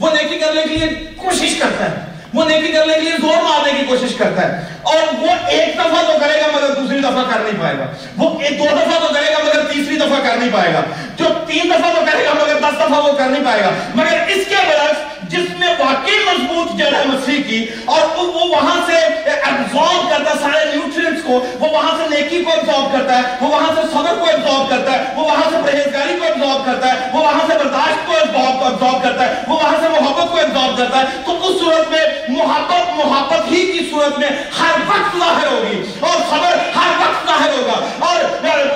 وہ 0.00 0.10
نیکی 0.10 0.38
کرنے 0.38 0.62
کے 0.62 0.68
لیے 0.68 0.88
کوشش 1.16 1.56
کرتا 1.58 1.84
ہے۔ 1.84 2.07
وہ 2.34 2.44
نیکی 2.44 2.72
کرنے 2.72 2.94
کے 2.94 3.00
لیے 3.00 3.12
زور 3.20 3.42
مارنے 3.42 3.72
کی 3.80 3.86
کوشش 3.86 4.14
کرتا 4.14 4.42
ہے۔ 4.42 4.64
اور 4.82 5.14
وہ 5.18 5.30
ایک 5.46 5.74
دفعہ 5.74 6.02
تو 6.06 6.18
کرے 6.20 6.40
گا 6.40 6.46
مگر 6.56 6.74
دوسری 6.80 6.98
دفعہ 6.98 7.34
کر 7.34 7.40
نہیں 7.40 7.60
پائے 7.60 7.78
گا۔ 7.78 7.86
وہ 8.16 8.40
ایک 8.40 8.58
دو 8.58 8.64
دفعہ 8.64 9.08
تو 9.08 9.14
کرے 9.14 9.32
گا 9.32 9.38
مگر 9.42 9.64
تیسری 9.72 9.96
دفعہ 9.96 10.30
کر 10.30 10.36
نہیں 10.36 10.50
پائے 10.52 10.74
گا۔ 10.74 10.80
جو 11.16 11.24
تین 11.46 11.70
دفعہ 11.70 11.92
تو 11.94 12.00
کرے 12.12 12.24
گا 12.24 12.32
مگر 12.34 12.54
دس 12.60 12.76
دفعہ 12.76 13.06
وہ 13.06 13.12
کر 13.12 13.28
نہیں 13.28 13.44
پائے 13.44 13.60
گا۔ 13.60 13.70
مگر 13.94 14.16
اس 14.28 14.46
کے 14.48 14.54
برعکس 14.68 15.18
جس 15.22 15.58
میں 15.58 15.68
واقعی 15.78 16.18
مضبوط 16.26 16.78
جڑ 16.78 16.94
ہے 16.94 17.02
مسیح 17.04 17.42
کی 17.42 17.66
اور 17.84 18.18
وہ 18.18 18.44
وہاں 18.44 18.80
سے 18.86 18.96
ایبزارب 19.24 20.10
کرتا 20.10 20.30
ہے 20.30 20.36
سارے 20.42 20.64
نیوٹرینٹس 20.64 21.22
کو، 21.22 21.46
وہ 21.60 21.68
وہاں 21.68 21.96
سے 21.96 22.04
نیکی 22.08 22.44
کو 22.44 22.50
ایبزارب 22.50 22.92
کرتا 22.92 23.16
ہے، 23.16 23.22
وہ 23.40 23.48
وہاں 23.48 23.70
سے 23.74 23.80
صبر 23.92 24.14
کو 24.18 24.24
ایبزارب 24.24 24.70
کرتا 24.70 24.92
ہے، 24.92 25.04
وہ 25.14 25.24
وہاں 25.24 25.50
سے 25.50 25.56
پرہیزگاری 25.66 26.16
کو 26.18 26.24
ایبزارب 26.24 26.66
کرتا 26.66 26.88
ہے، 26.88 27.10
وہ 27.12 27.20
وہاں 27.20 27.40
سے 27.46 27.58
برداشت 27.58 28.06
کو 28.06 28.12
ایبزارب 28.12 29.02
کرتا 29.02 29.26
ہے، 29.26 29.34
وہ 29.48 29.56
وہاں 29.56 29.76
سے 29.82 29.88
محبت 29.88 30.30
کو 30.30 30.36
ایبزارب 30.36 30.78
کرتا 30.78 30.98
ہے۔ 30.98 31.04
تو 31.26 31.46
اس 31.46 31.60
صورت 31.60 31.90
میں 31.90 32.00
محبت 32.28 32.88
محبت 32.96 33.50
ہی 33.52 33.60
کی 33.72 33.88
صورت 33.90 34.18
میں 34.18 34.28
ہر 34.58 34.80
وقت 34.88 35.16
ظاہر 35.18 35.46
ہوگی 35.46 35.82
اور 36.00 36.16
خبر 36.30 36.56
ہر 36.76 36.90
وقت 37.00 37.26
ظاہر 37.26 37.52
ہوگا 37.52 38.06
اور 38.06 38.24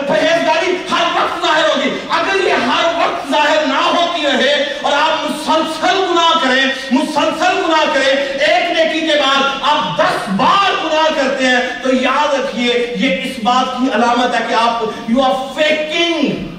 پہیزداری 0.08 0.76
ہر 0.90 1.06
وقت 1.14 1.46
ظاہر 1.46 1.68
ہوگی۔ 1.68 1.90
اگر 2.10 2.44
یہ 2.44 2.52
ہر 2.52 2.84
وقت 2.96 3.30
ظاہر 3.30 3.66
نہ 3.66 3.82
ہوتی 3.84 4.26
رہے 4.26 4.52
اور 4.82 4.92
آپ 4.92 5.24
مسلسل 5.24 6.00
گناہ 6.10 6.32
کریں، 6.42 6.64
مسلسل 6.90 7.60
گناہ 7.66 7.84
کریں، 7.94 8.06
ایک 8.06 8.70
نیکی 8.70 9.06
کے 9.06 9.20
بعد 9.20 9.42
آپ 9.62 9.98
دس 9.98 10.28
بار 10.36 10.70
گناہ 10.84 11.08
کرتے 11.16 11.46
ہیں، 11.46 11.60
تو 11.82 11.94
یاد 11.94 12.34
رکھیے، 12.34 12.72
یہ 12.96 13.22
اس 13.22 13.38
بات 13.42 13.76
کی 13.78 13.90
علامت 13.94 14.34
ہے 14.34 14.44
کہ 14.48 14.54
آپ 14.54 14.82
یو 15.08 15.22
آر 15.22 15.34
فیکنگ 15.54 16.50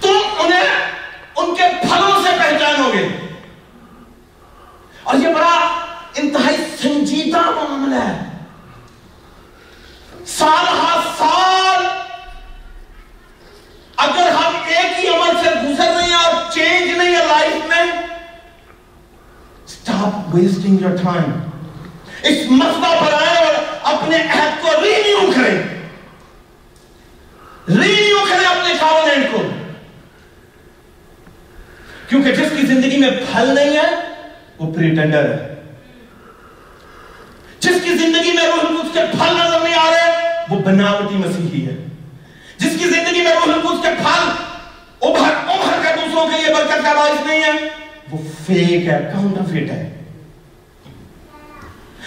تم 0.00 0.18
انہیں 0.38 0.68
ان 1.36 1.54
کے 1.54 1.62
پھلوں 1.82 2.22
سے 2.22 2.30
پہچانو 2.38 2.90
گے۔ 2.92 3.06
اور 5.04 5.14
یہ 5.14 5.34
بڑا 5.34 5.84
انتہائی 6.14 6.56
سنجیدہ 6.82 7.38
معاملہ 7.38 8.00
ہے۔ 8.00 8.18
سال 10.26 10.66
ہر 10.68 10.98
سال 11.18 11.84
اگر 13.96 14.28
ہم 14.30 14.56
ایک 14.66 15.04
ہی 15.04 15.08
عمل 15.08 15.36
سے 15.44 15.50
گزر 15.50 15.92
رہے 15.96 16.02
ہیں 16.02 16.14
اور 16.14 16.52
چینج 16.52 16.98
نہیں 16.98 17.16
ہے 17.16 17.26
لائف 17.26 17.66
میں 17.68 17.82
اسٹاپ 19.66 20.34
ویسٹنگ 20.34 20.80
یور 20.80 20.96
ٹائم 20.96 21.32
اس 22.22 22.50
مسئلہ 22.50 23.00
پر 23.00 23.12
آئے 23.12 23.44
اور 23.44 23.54
اپنے 23.82 24.16
عہد 24.16 24.62
کو 24.62 24.68
رینیو 24.82 25.32
کریں۔ 25.32 25.62
رینیو 27.68 28.18
کریں 28.30 28.46
اپنے 28.46 28.74
کاونینٹ 28.80 29.26
کو۔ 29.32 29.42
کیونکہ 32.08 32.32
جس 32.32 32.48
کی 32.60 32.66
زندگی 32.66 32.96
میں 32.96 33.10
پھل 33.10 33.54
نہیں 33.54 33.76
ہے 33.76 34.03
وہ 34.58 34.74
پریٹینڈر 34.74 35.30
ہے 35.30 35.54
جس 37.60 37.76
کی 37.84 37.90
زندگی 37.90 38.32
میں 38.32 38.46
روح 38.46 38.60
القدس 38.60 38.88
کے 38.92 39.00
پھل 39.12 39.34
نظر 39.36 39.60
نہیں 39.60 39.74
آ 39.74 39.90
رہے، 39.90 40.10
وہ 40.48 40.58
بناوٹی 40.58 41.14
مسیحی 41.14 41.66
ہے۔ 41.66 41.84
جس 42.56 42.72
کی 42.78 42.84
زندگی 42.84 43.20
میں 43.20 43.32
روح 43.32 43.42
القدس 43.42 43.82
کے 43.82 43.88
پھل 43.98 44.30
ابھر 45.02 45.34
ابھر 45.46 45.82
کر 45.82 45.96
دوسروں 45.96 46.26
کے 46.28 46.42
لیے 46.42 46.54
برکت 46.54 46.82
کا 46.82 46.92
باعث 46.92 47.26
نہیں 47.26 47.42
ہے، 47.42 47.52
وہ 48.10 48.18
فیک 48.46 48.86
ہے 48.86 49.10
کاؤنٹر 49.12 49.52
فیٹ 49.52 49.70
ہے۔ 49.70 50.02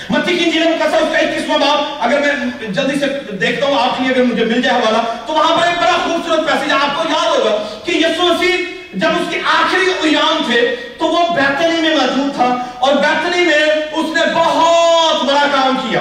متی 0.09 0.37
کی 0.37 0.51
جیل 0.51 0.63
مقصر 0.63 0.97
اس 0.97 1.09
کا 1.11 1.19
قسم 1.35 1.61
باپ۔ 1.61 1.97
اگر 1.99 2.19
میں 2.19 2.67
جلدی 2.67 2.99
سے 2.99 3.35
دیکھتا 3.35 3.65
ہوں، 3.65 3.79
آپ 3.79 3.97
کی 3.97 4.03
اگر 4.05 4.23
مجھے 4.23 4.45
مل 4.45 4.61
جائے 4.61 4.79
حوالہ، 4.79 5.01
تو 5.27 5.33
وہاں 5.33 5.57
پر 5.57 5.67
ایک 5.67 5.77
بڑا 5.77 5.97
خوبصورت 6.03 6.47
پیسج 6.47 6.71
آپ 6.71 6.95
کو 6.95 7.03
یاد 7.09 7.39
ہوگا 7.39 7.79
کہ 7.85 7.91
یسو 7.91 8.23
مسیح 8.23 8.55
جب 8.93 9.09
اس 9.09 9.27
کے 9.29 9.39
آخری 9.45 10.09
ایام 10.09 10.41
تھے 10.45 10.75
تو 10.99 11.05
وہ 11.05 11.35
بیتنی 11.35 11.81
میں 11.81 11.95
موجود 11.95 12.35
تھا 12.35 12.55
اور 12.79 12.93
بیتنی 12.93 13.45
میں 13.45 13.65
اس 13.91 14.17
نے 14.17 14.33
بہت 14.33 15.25
بڑا 15.25 15.47
کام 15.55 15.89
کیا۔ 15.89 15.99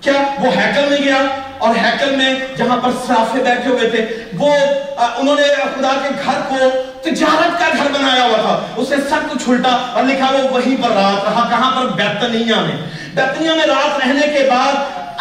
کیا؟ 0.00 0.22
وہ 0.40 0.52
ہیکل 0.56 0.88
میں 0.88 0.98
گیا 0.98 1.22
اور 1.58 1.74
ہیکل 1.76 2.16
میں 2.16 2.34
جہاں 2.56 2.76
پر 2.76 2.90
صرافے 3.06 3.42
بیٹھے 3.42 3.70
ہوئے 3.70 3.90
تھے، 3.90 4.24
وہ 4.38 4.54
انہوں 4.98 5.36
نے 5.36 5.42
خدا 5.42 5.92
کے 6.02 6.08
گھر 6.24 6.40
کو 6.48 6.56
تجارت 7.02 7.58
کا 7.58 7.66
گھر 7.76 7.90
بنایا 7.92 8.24
ہوا 8.24 8.40
تھا۔ 8.40 8.60
اس 8.76 8.90
نے 8.90 8.96
سب 8.96 9.32
کچھ 9.32 9.48
الٹا 9.48 9.76
اور 9.92 10.04
لکھا 10.04 10.26
وہ 10.30 10.48
وہیں 10.50 10.82
پر 10.82 10.88
رات 10.88 11.24
رہا، 11.24 11.48
کہاں 11.50 11.70
پر؟ 11.70 11.86
بیتنیہ 11.86 12.54
میں۔ 12.54 12.76
بیتنیہ 13.14 13.50
میں 13.50 13.66
رات 13.66 13.98
رہنے 13.98 14.20
کے 14.20 14.48
بعد 14.50 14.72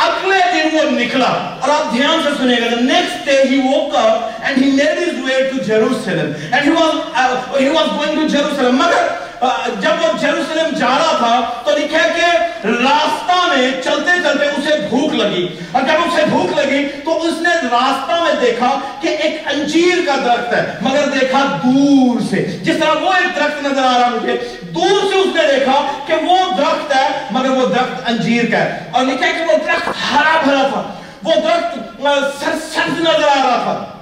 اگلے 0.05 0.39
دن 0.53 0.77
وہ 0.77 0.89
نکلا 0.99 1.31
اور 1.59 1.69
آپ 1.69 1.91
دھیان 1.93 2.21
سے 2.23 2.29
سنے 2.37 2.55
گا 2.61 2.69
the 2.75 2.83
next 2.91 3.25
day 3.29 3.41
he 3.49 3.59
woke 3.65 3.97
up 4.03 4.45
and 4.47 4.63
he 4.63 4.71
made 4.77 4.97
his 5.05 5.19
way 5.25 5.41
to 5.49 5.65
Jerusalem. 5.67 6.33
And 6.51 6.65
he 6.67 6.71
was, 6.77 6.95
uh, 7.21 7.57
he 7.57 7.69
was 7.75 7.91
going 7.99 8.15
to 8.21 8.25
Jerusalem. 8.37 8.79
مگر 8.79 9.11
uh, 9.43 9.69
جب 9.81 10.03
وہ 10.03 10.11
جیروسلم 10.21 10.75
جا 10.79 10.87
رہا 10.87 11.15
تھا 11.17 11.61
تو 11.65 11.77
لکھا 11.77 12.01
کہ 12.15 12.27
راستہ 12.67 13.35
میں 13.47 13.71
چلتے 13.83 14.11
چلتے 14.23 14.45
اسے 14.45 14.77
بھوک 14.89 15.13
لگی۔ 15.13 15.47
اور 15.71 15.81
جب 15.81 16.03
اسے 16.05 16.25
بھوک 16.29 16.57
لگی 16.57 16.83
تو 17.05 17.21
اس 17.21 17.41
نے 17.41 17.55
راستہ 17.71 18.21
میں 18.23 18.33
دیکھا 18.41 18.69
کہ 19.01 19.15
ایک 19.23 19.47
انجیر 19.53 20.05
کا 20.07 20.15
درخت 20.25 20.53
ہے 20.53 20.63
مگر 20.81 21.09
دیکھا 21.19 21.43
دور 21.63 22.21
سے۔ 22.29 22.45
جس 22.63 22.77
طرح 22.79 23.03
وہ 23.03 23.13
ایک 23.13 23.35
درخت 23.35 23.63
نظر 23.63 23.83
آ 23.83 23.97
رہا 23.99 24.09
مجھے 24.09 24.37
دور 24.75 25.11
سے 25.11 25.19
اس 25.19 25.35
نے 25.35 25.59
دیکھا 25.59 25.91
کہ 26.07 26.13
وہ 26.13 26.37
درخت 26.57 26.95
ہے، 26.95 27.07
مگر 27.31 27.49
وہ 27.49 27.67
درخت 27.67 28.01
انجیر 28.05 28.51
کا 28.51 28.57
ہے۔ 28.57 28.89
اور 28.91 29.05
لکھا 29.05 29.27
ہے 29.27 29.33
کہ 29.33 29.43
وہ 29.43 29.57
درخت 29.65 29.89
ہرا 30.11 30.41
بھرا 30.43 30.67
تھا۔ 30.67 30.93
وہ 31.23 31.33
درخت 31.35 32.01
سر، 32.43 32.51
سرد 32.73 32.99
نظر 32.99 33.23
آ 33.23 33.35
رہا 33.35 33.61
تھا۔ 33.63 33.97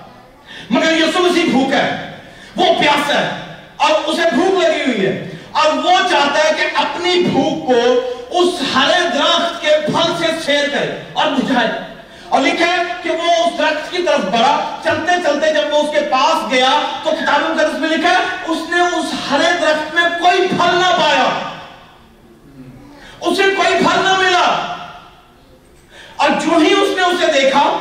مگر 0.70 0.98
یسو 0.98 1.20
مسیح 1.20 1.44
بھوک 1.52 1.74
ہے۔ 1.74 2.12
وہ 2.56 2.66
پیاس 2.80 3.10
ہے۔ 3.10 3.30
اور 3.78 3.92
اسے 4.06 4.36
بھوک 4.36 4.64
لگی 4.64 4.82
ہوئی 4.82 5.06
ہے۔ 5.06 5.30
اور 5.52 5.74
وہ 5.74 5.92
چاہتا 6.12 6.44
ہے 6.44 6.52
کہ 6.58 6.78
اپنی 6.78 7.20
بھوک 7.20 7.68
کو 7.68 8.02
اس 8.40 8.62
ہرے 8.76 9.10
درخت 9.14 9.62
کے 9.62 9.70
پھل 9.86 10.14
سے 10.20 10.26
شیر 10.46 10.70
کرے 10.70 11.02
اور 11.14 11.26
بجھائے۔ 11.28 11.91
اور 12.32 12.42
لکھا 12.42 12.66
ہے 12.66 12.82
کہ 13.04 13.10
وہ 13.10 13.32
اس 13.32 13.58
درخت 13.58 13.92
کی 13.92 14.04
طرف 14.04 14.20
بڑھا۔ 14.20 14.80
چلتے 14.84 15.12
چلتے 15.24 15.54
جب 15.54 15.74
وہ 15.74 15.78
اس 15.78 15.90
کے 15.94 16.02
پاس 16.12 16.52
گیا 16.52 16.70
تو 17.04 17.12
کتاب 17.12 17.50
مقدس 17.50 17.80
میں 17.80 17.90
لکھا 17.90 18.10
ہے، 18.10 18.24
اس 18.48 18.58
نے 18.70 18.82
اس 18.82 19.06
ہرے 19.32 19.50
درخت 19.62 19.96
میں 19.96 20.04
کوئی 20.04 20.48
پھل 20.48 20.76
نہ 20.76 21.02
پایا۔ 21.02 21.30
اسے 23.22 23.44
کوئی 23.44 23.78
پھل 23.78 24.04
نہ 24.04 24.18
ملا۔ 24.18 24.76
اور 26.16 26.30
جو 26.30 26.58
ہی 26.58 26.74
اس 26.74 26.98
نے 26.98 27.04
اسے 27.04 27.42
دیکھا، 27.42 27.78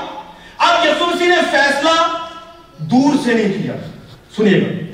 اب 0.58 0.86
یسو 0.86 1.06
مسیح 1.06 1.28
نے 1.28 1.36
فیصلہ 1.50 2.18
دور 2.78 3.14
سے 3.24 3.32
نہیں 3.34 3.62
کیا۔ 3.62 3.72
سنیے 4.36 4.60
گا۔ 4.60 4.90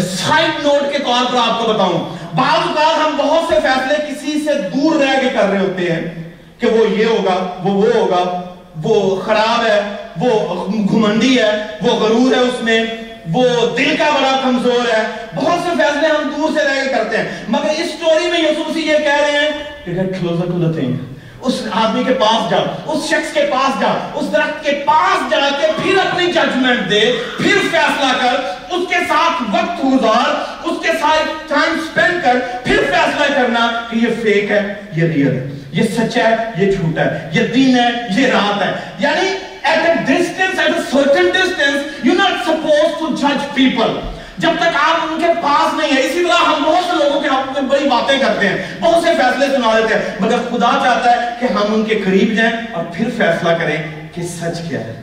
سائڈ 0.00 0.66
نوٹ 0.66 0.92
کے 0.92 0.98
طور 0.98 1.32
پر 1.32 1.38
آپ 1.38 1.58
کو 1.58 1.72
بتاؤں۔ 1.72 2.16
بعض 2.36 2.68
اوقات 2.68 3.06
ہم 3.06 3.16
بہت 3.16 3.54
سے 3.54 3.60
فیصلے 3.60 4.12
کسی 4.12 4.44
سے 4.44 4.54
دور 4.54 4.96
رہ 4.96 5.20
کے 5.20 5.28
کر 5.28 5.48
رہے 5.48 5.58
ہوتے 5.58 5.92
ہیں۔ 5.92 6.25
کہ 6.58 6.66
وہ 6.66 6.90
یہ 6.90 7.04
ہوگا، 7.04 7.60
وہ 7.64 7.70
وہ 7.70 7.92
ہوگا، 7.94 8.52
وہ 8.82 9.20
خراب 9.20 9.66
ہے، 9.66 9.80
وہ 10.20 10.64
گھمنڈی 10.90 11.38
ہے، 11.38 11.66
وہ 11.82 11.92
غرور 11.92 12.34
ہے 12.34 12.40
اس 12.40 12.62
میں، 12.62 12.84
وہ 13.32 13.44
دل 13.76 13.96
کا 13.98 14.10
بڑا 14.14 14.40
کمزور 14.42 14.94
ہے۔ 14.94 15.02
بہت 15.34 15.58
سے 15.64 15.70
فیصلے 15.76 16.08
ہم 16.08 16.30
دور 16.36 16.50
سے 16.58 16.64
رہ 16.64 16.84
کے 16.84 16.90
کرتے 16.90 17.16
ہیں۔ 17.16 17.24
مگر 17.48 17.70
اس 17.70 17.90
سٹوری 17.90 18.30
میں 18.30 18.40
یسوسی 18.40 18.80
یہ 18.80 18.98
کہہ 18.98 19.20
رہے 19.20 19.38
ہیں 19.38 19.50
کہ 19.84 19.92
کلوزر 19.94 20.46
ٹو 20.46 20.58
دی 20.58 20.80
تھنگ 20.80 20.96
اس 21.40 21.62
آدمی 21.70 22.04
کے 22.04 22.14
پاس 22.14 22.50
جا، 22.50 22.56
اس 22.86 23.04
شخص 23.04 23.32
کے 23.32 23.42
پاس 23.50 23.80
جا، 23.80 24.10
اس 24.14 24.32
درخت 24.32 24.64
کے 24.64 24.72
پاس 24.86 25.30
جا 25.30 25.48
کے 25.60 25.66
پھر 25.82 25.98
اپنی 25.98 26.26
ججمنٹ 26.26 26.90
دے، 26.90 27.12
پھر 27.36 27.58
فیصلہ 27.70 28.12
کر، 28.20 28.34
اس 28.72 28.88
کے 28.88 29.04
ساتھ 29.08 29.42
وقت 29.52 29.84
گزار، 29.84 30.30
اس 30.64 30.78
کے 30.82 30.92
ساتھ 31.00 31.48
ٹائم 31.48 31.78
سپینڈ 31.90 32.22
کر، 32.22 32.36
پھر 32.64 32.76
فیصلہ 32.76 33.34
کرنا 33.34 33.84
کہ 33.90 33.96
یہ 33.96 34.08
فیک 34.22 34.50
ہے، 34.50 34.74
یہ 34.96 35.02
ریئل 35.02 35.32
ہے۔ 35.32 35.55
یہ 35.76 35.82
سچ 35.82 36.16
ہے، 36.16 36.36
یہ 36.56 36.72
جھوٹ 36.72 36.98
ہے، 36.98 37.28
یہ 37.32 37.46
دین 37.46 37.78
ہے، 37.78 37.88
یہ 38.16 38.26
رات 38.26 38.62
ہے۔ 38.62 38.72
یعنی 38.98 39.38
at 39.68 39.78
a 39.78 40.16
distance 40.16 40.64
at 40.64 40.70
a 40.70 40.98
certain 40.98 41.30
distance 41.36 41.82
you're 42.04 42.24
not 42.24 42.34
supposed 42.46 43.02
to 43.02 43.24
judge 43.24 43.60
people. 43.60 44.00
جب 44.38 44.50
تک 44.60 44.68
آپ 44.74 45.08
ان 45.10 45.20
کے 45.20 45.26
پاس 45.42 45.74
نہیں 45.74 45.90
ہیں، 45.90 46.02
اسی 46.02 46.24
طرح 46.24 46.44
ہم 46.44 46.62
بہت 46.62 46.84
سے 46.84 47.04
لوگوں 47.04 47.20
کے 47.20 47.28
حق 47.28 47.52
میں 47.52 47.62
بڑی 47.62 47.88
باتیں 47.88 48.18
کرتے 48.18 48.48
ہیں، 48.48 48.80
بہت 48.80 49.04
سے 49.04 49.10
فیصلے 49.16 49.46
سنا 49.56 49.78
دیتے 49.78 49.94
ہیں، 49.94 50.02
مگر 50.20 50.36
خدا 50.50 50.78
چاہتا 50.84 51.10
ہے 51.12 51.30
کہ 51.40 51.52
ہم 51.52 51.74
ان 51.74 51.84
کے 51.84 51.94
قریب 51.94 52.36
جائیں 52.36 52.52
اور 52.72 52.84
پھر 52.84 53.08
فیصلہ 53.16 53.48
کریں 53.48 54.08
کہ 54.14 54.22
سچ 54.22 54.68
کیا 54.68 54.80
ہے۔ 54.80 55.02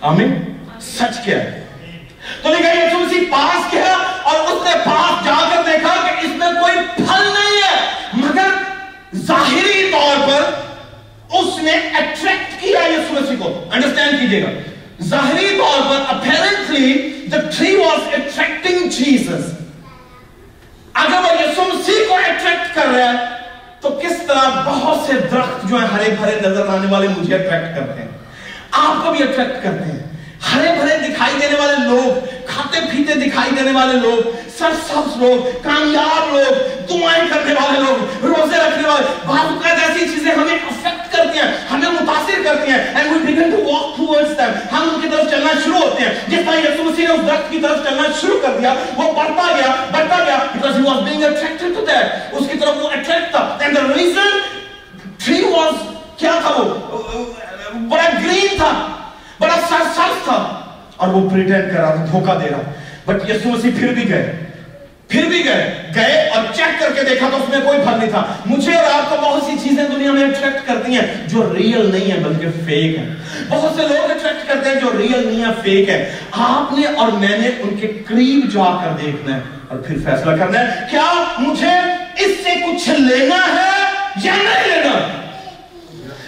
آمین؟ 0.00 0.56
سچ 0.80 1.24
کیا 1.24 1.38
ہے۔ 1.38 1.64
تو 2.42 2.48
نے 2.48 2.54
لکھا 2.54 2.70
یسو 2.70 2.98
اسی 2.98 3.24
پاس 3.30 3.70
کیا 3.70 3.96
اور 4.22 4.40
اس 4.40 4.62
نے 4.64 4.80
پاس 4.84 5.24
جا 5.24 5.48
کر 5.54 5.62
دیکھا 5.66 5.94
کہ 6.06 6.26
اس 6.26 6.32
میں 6.34 6.62
کوئی 6.62 6.74
پھل 6.96 7.22
نہیں 7.22 7.62
ہے، 7.62 7.88
مگر 8.12 8.48
ظاہری 9.16 9.71
طور 9.92 10.28
پر 10.28 10.42
اس 11.36 11.62
نے 11.62 11.72
اٹریکٹ 11.72 12.60
کیا 12.60 12.80
یسو 12.80 13.12
مسیح 13.12 13.36
کو۔ 13.38 13.64
انڈرسٹینڈ 13.72 14.20
کیجیے 14.20 14.42
گا۔ 14.42 14.48
ظاہری 15.02 15.58
طور 15.58 15.80
پر 15.90 16.02
apparently 16.08 17.08
the 17.34 17.44
tree 17.44 17.86
was 17.86 18.06
attracting 18.12 18.88
Jesus 18.88 19.52
اگر 20.92 21.18
وہ 21.18 21.42
یسو 21.42 21.62
مسیح 21.62 22.08
کو 22.08 22.14
اٹریکٹ 22.14 22.74
کر 22.74 22.86
رہا 22.86 23.12
ہے، 23.12 23.36
تو 23.80 23.90
کس 23.90 24.26
طرح 24.28 24.48
بہت 24.64 24.98
سے 25.06 25.12
درخت 25.12 25.68
جو 25.70 25.76
ہیں 25.76 25.86
ہرے 25.86 26.14
بھرے 26.20 26.40
نظر 26.40 26.68
آنے 26.68 26.92
والے 26.92 27.08
مجھے 27.08 27.34
اٹریکٹ 27.34 27.76
کرتے 27.76 28.02
ہیں۔ 28.02 28.08
آپ 28.72 29.04
کو 29.04 29.12
بھی 29.12 29.22
اٹریکٹ 29.22 29.62
کرتے 29.62 29.84
ہیں۔ 29.84 30.11
ہرے 30.50 30.72
بھرے 30.78 30.96
دکھائی 31.08 31.34
دینے 31.40 31.56
والے 31.60 31.76
لوگ 31.88 32.46
کھاتے 32.46 32.80
پھیتے 32.90 33.14
دکھائی 33.20 33.50
دینے 33.56 33.72
والے 33.72 33.98
لوگ 33.98 34.30
سر 34.58 34.72
سبز 34.86 35.16
لوگ، 35.22 35.46
کامیاب 35.62 36.32
لوگ، 36.34 36.52
دعائیں 36.88 37.22
کرنے 37.30 37.54
والے 37.54 37.78
لوگ، 37.80 38.24
روزے 38.24 38.56
رکھنے 38.56 38.88
والے، 38.88 39.04
بعض 39.26 39.52
اوقات 39.52 39.78
ایسی 39.88 40.06
چیزیں 40.06 40.30
ہمیں 40.32 40.54
افیکٹ 40.54 41.12
کرتی 41.12 41.38
ہیں، 41.38 41.46
ہمیں 41.70 41.88
متاثر 41.90 42.42
کرتی 42.44 42.70
ہیں، 42.70 42.78
and 42.94 43.10
we 43.12 43.18
begin 43.26 43.54
to 43.54 43.62
walk 43.68 43.96
towards 43.96 44.36
them. 44.40 44.52
ہم 44.72 44.88
ان 44.92 45.00
کی 45.00 45.08
طرف 45.08 45.30
چلنا 45.30 45.52
شروع 45.64 45.78
ہوتے 45.78 46.04
ہیں، 46.04 46.14
جس 46.28 46.46
طرح 46.46 46.58
یسوع 46.58 46.84
مسیح 46.84 47.08
نے 47.08 47.14
اس 47.14 47.26
درخت 47.26 47.50
کی 47.50 47.60
طرف 47.62 47.84
چلنا 47.84 48.02
شروع 48.20 48.38
کر 48.42 48.58
دیا، 48.60 48.74
وہ 48.96 49.12
بڑھتا 49.12 49.50
گیا 49.56 49.74
بڑھتا 49.92 50.22
گیا، 50.24 50.38
because 50.54 50.76
he 50.78 50.84
was 50.88 51.04
being 51.08 51.24
attracted 51.30 51.76
to 51.78 51.86
that 51.90 52.32
اس 52.32 52.48
کی 52.52 52.58
طرف 52.58 52.82
وہ 52.82 52.90
attract 52.90 53.30
تھا، 53.30 53.58
and 53.60 53.76
the 53.76 53.86
reason 53.94 54.40
tree 55.24 55.44
was 55.56 55.74
کیا 56.16 56.38
تھا 56.42 56.50
وہ؟ 56.56 57.24
بڑا 57.88 58.08
گرین 58.24 58.56
تھا۔ 58.56 58.72
بڑا 59.42 59.56
سر 59.68 59.82
سر 59.96 60.12
تھا۔ 60.24 60.60
اور 60.96 61.08
وہ 61.08 61.30
پریٹینڈ 61.30 61.72
کر 61.72 61.80
رہا 61.80 61.94
تھا، 61.94 62.04
دھوکہ 62.04 62.38
دے 62.38 62.50
رہا۔ 62.50 62.72
بٹ 63.06 63.30
یسو 63.30 63.48
مسیح 63.48 63.70
پھر 63.80 63.88
بھی 63.88 64.08
گئے۔ 64.08 64.36
پھر 65.08 65.24
بھی 65.24 65.44
گئے۔ 65.44 65.74
گئے 65.94 66.28
اور 66.28 66.44
چیک 66.54 66.80
کر 66.80 66.92
کے 66.94 67.02
دیکھا 67.10 67.28
تو 67.30 67.36
اس 67.36 67.48
میں 67.48 67.60
کوئی 67.60 67.78
پھل 67.78 67.98
نہیں 67.98 68.10
تھا۔ 68.10 68.26
مجھے 68.46 68.74
اور 68.74 69.02
آپ 69.02 69.10
کو 69.10 69.16
بہت 69.22 69.42
سی 69.42 69.68
چیزیں 69.68 69.84
دنیا 69.88 70.12
میں 70.12 70.22
اٹریکٹ 70.22 70.66
کرتی 70.66 70.92
ہیں 70.94 71.28
جو 71.28 71.54
ریل 71.56 71.90
نہیں 71.92 72.10
ہیں، 72.10 72.24
بلکہ 72.24 72.46
فیک 72.66 72.98
ہیں۔ 72.98 73.14
بہت 73.48 73.72
سے 73.76 73.82
لوگ 73.82 74.10
اٹریکٹ 74.10 74.48
کرتے 74.48 74.68
ہیں 74.68 74.76
جو 74.76 74.92
ریل 74.98 75.26
نہیں 75.26 75.44
ہیں 75.44 75.52
فیک 75.62 75.88
ہیں۔ 75.88 76.16
آپ 76.32 76.72
نے 76.72 76.86
اور 76.86 77.12
میں 77.12 77.38
نے 77.38 77.48
ان 77.58 77.76
کے 77.76 77.92
قریب 78.06 78.50
جا 78.54 78.80
کر 78.84 78.90
دیکھنا 79.04 79.36
ہے۔ 79.36 79.40
اور 79.68 79.78
پھر 79.78 79.96
فیصلہ 79.96 80.36
کرنا 80.36 80.58
ہے، 80.60 80.86
کیا 80.90 81.12
مجھے 81.38 81.76
اس 82.18 82.32
سے 82.44 82.50
کچھ 82.54 82.88
لینا 82.88 83.36
ہے 83.36 83.92
یا 84.24 84.34
نہیں 84.34 84.76
لینا؟ 84.76 85.22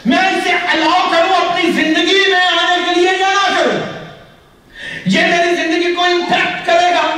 میں 0.07 0.19
اسے 0.19 0.51
الاؤ 0.51 1.04
یہ 5.07 5.21
میری 5.21 5.57
زندگی 5.57 5.95
کو 5.95 6.03
امپیکٹ 6.03 6.67
کرے 6.67 6.91
گا۔ 6.91 7.17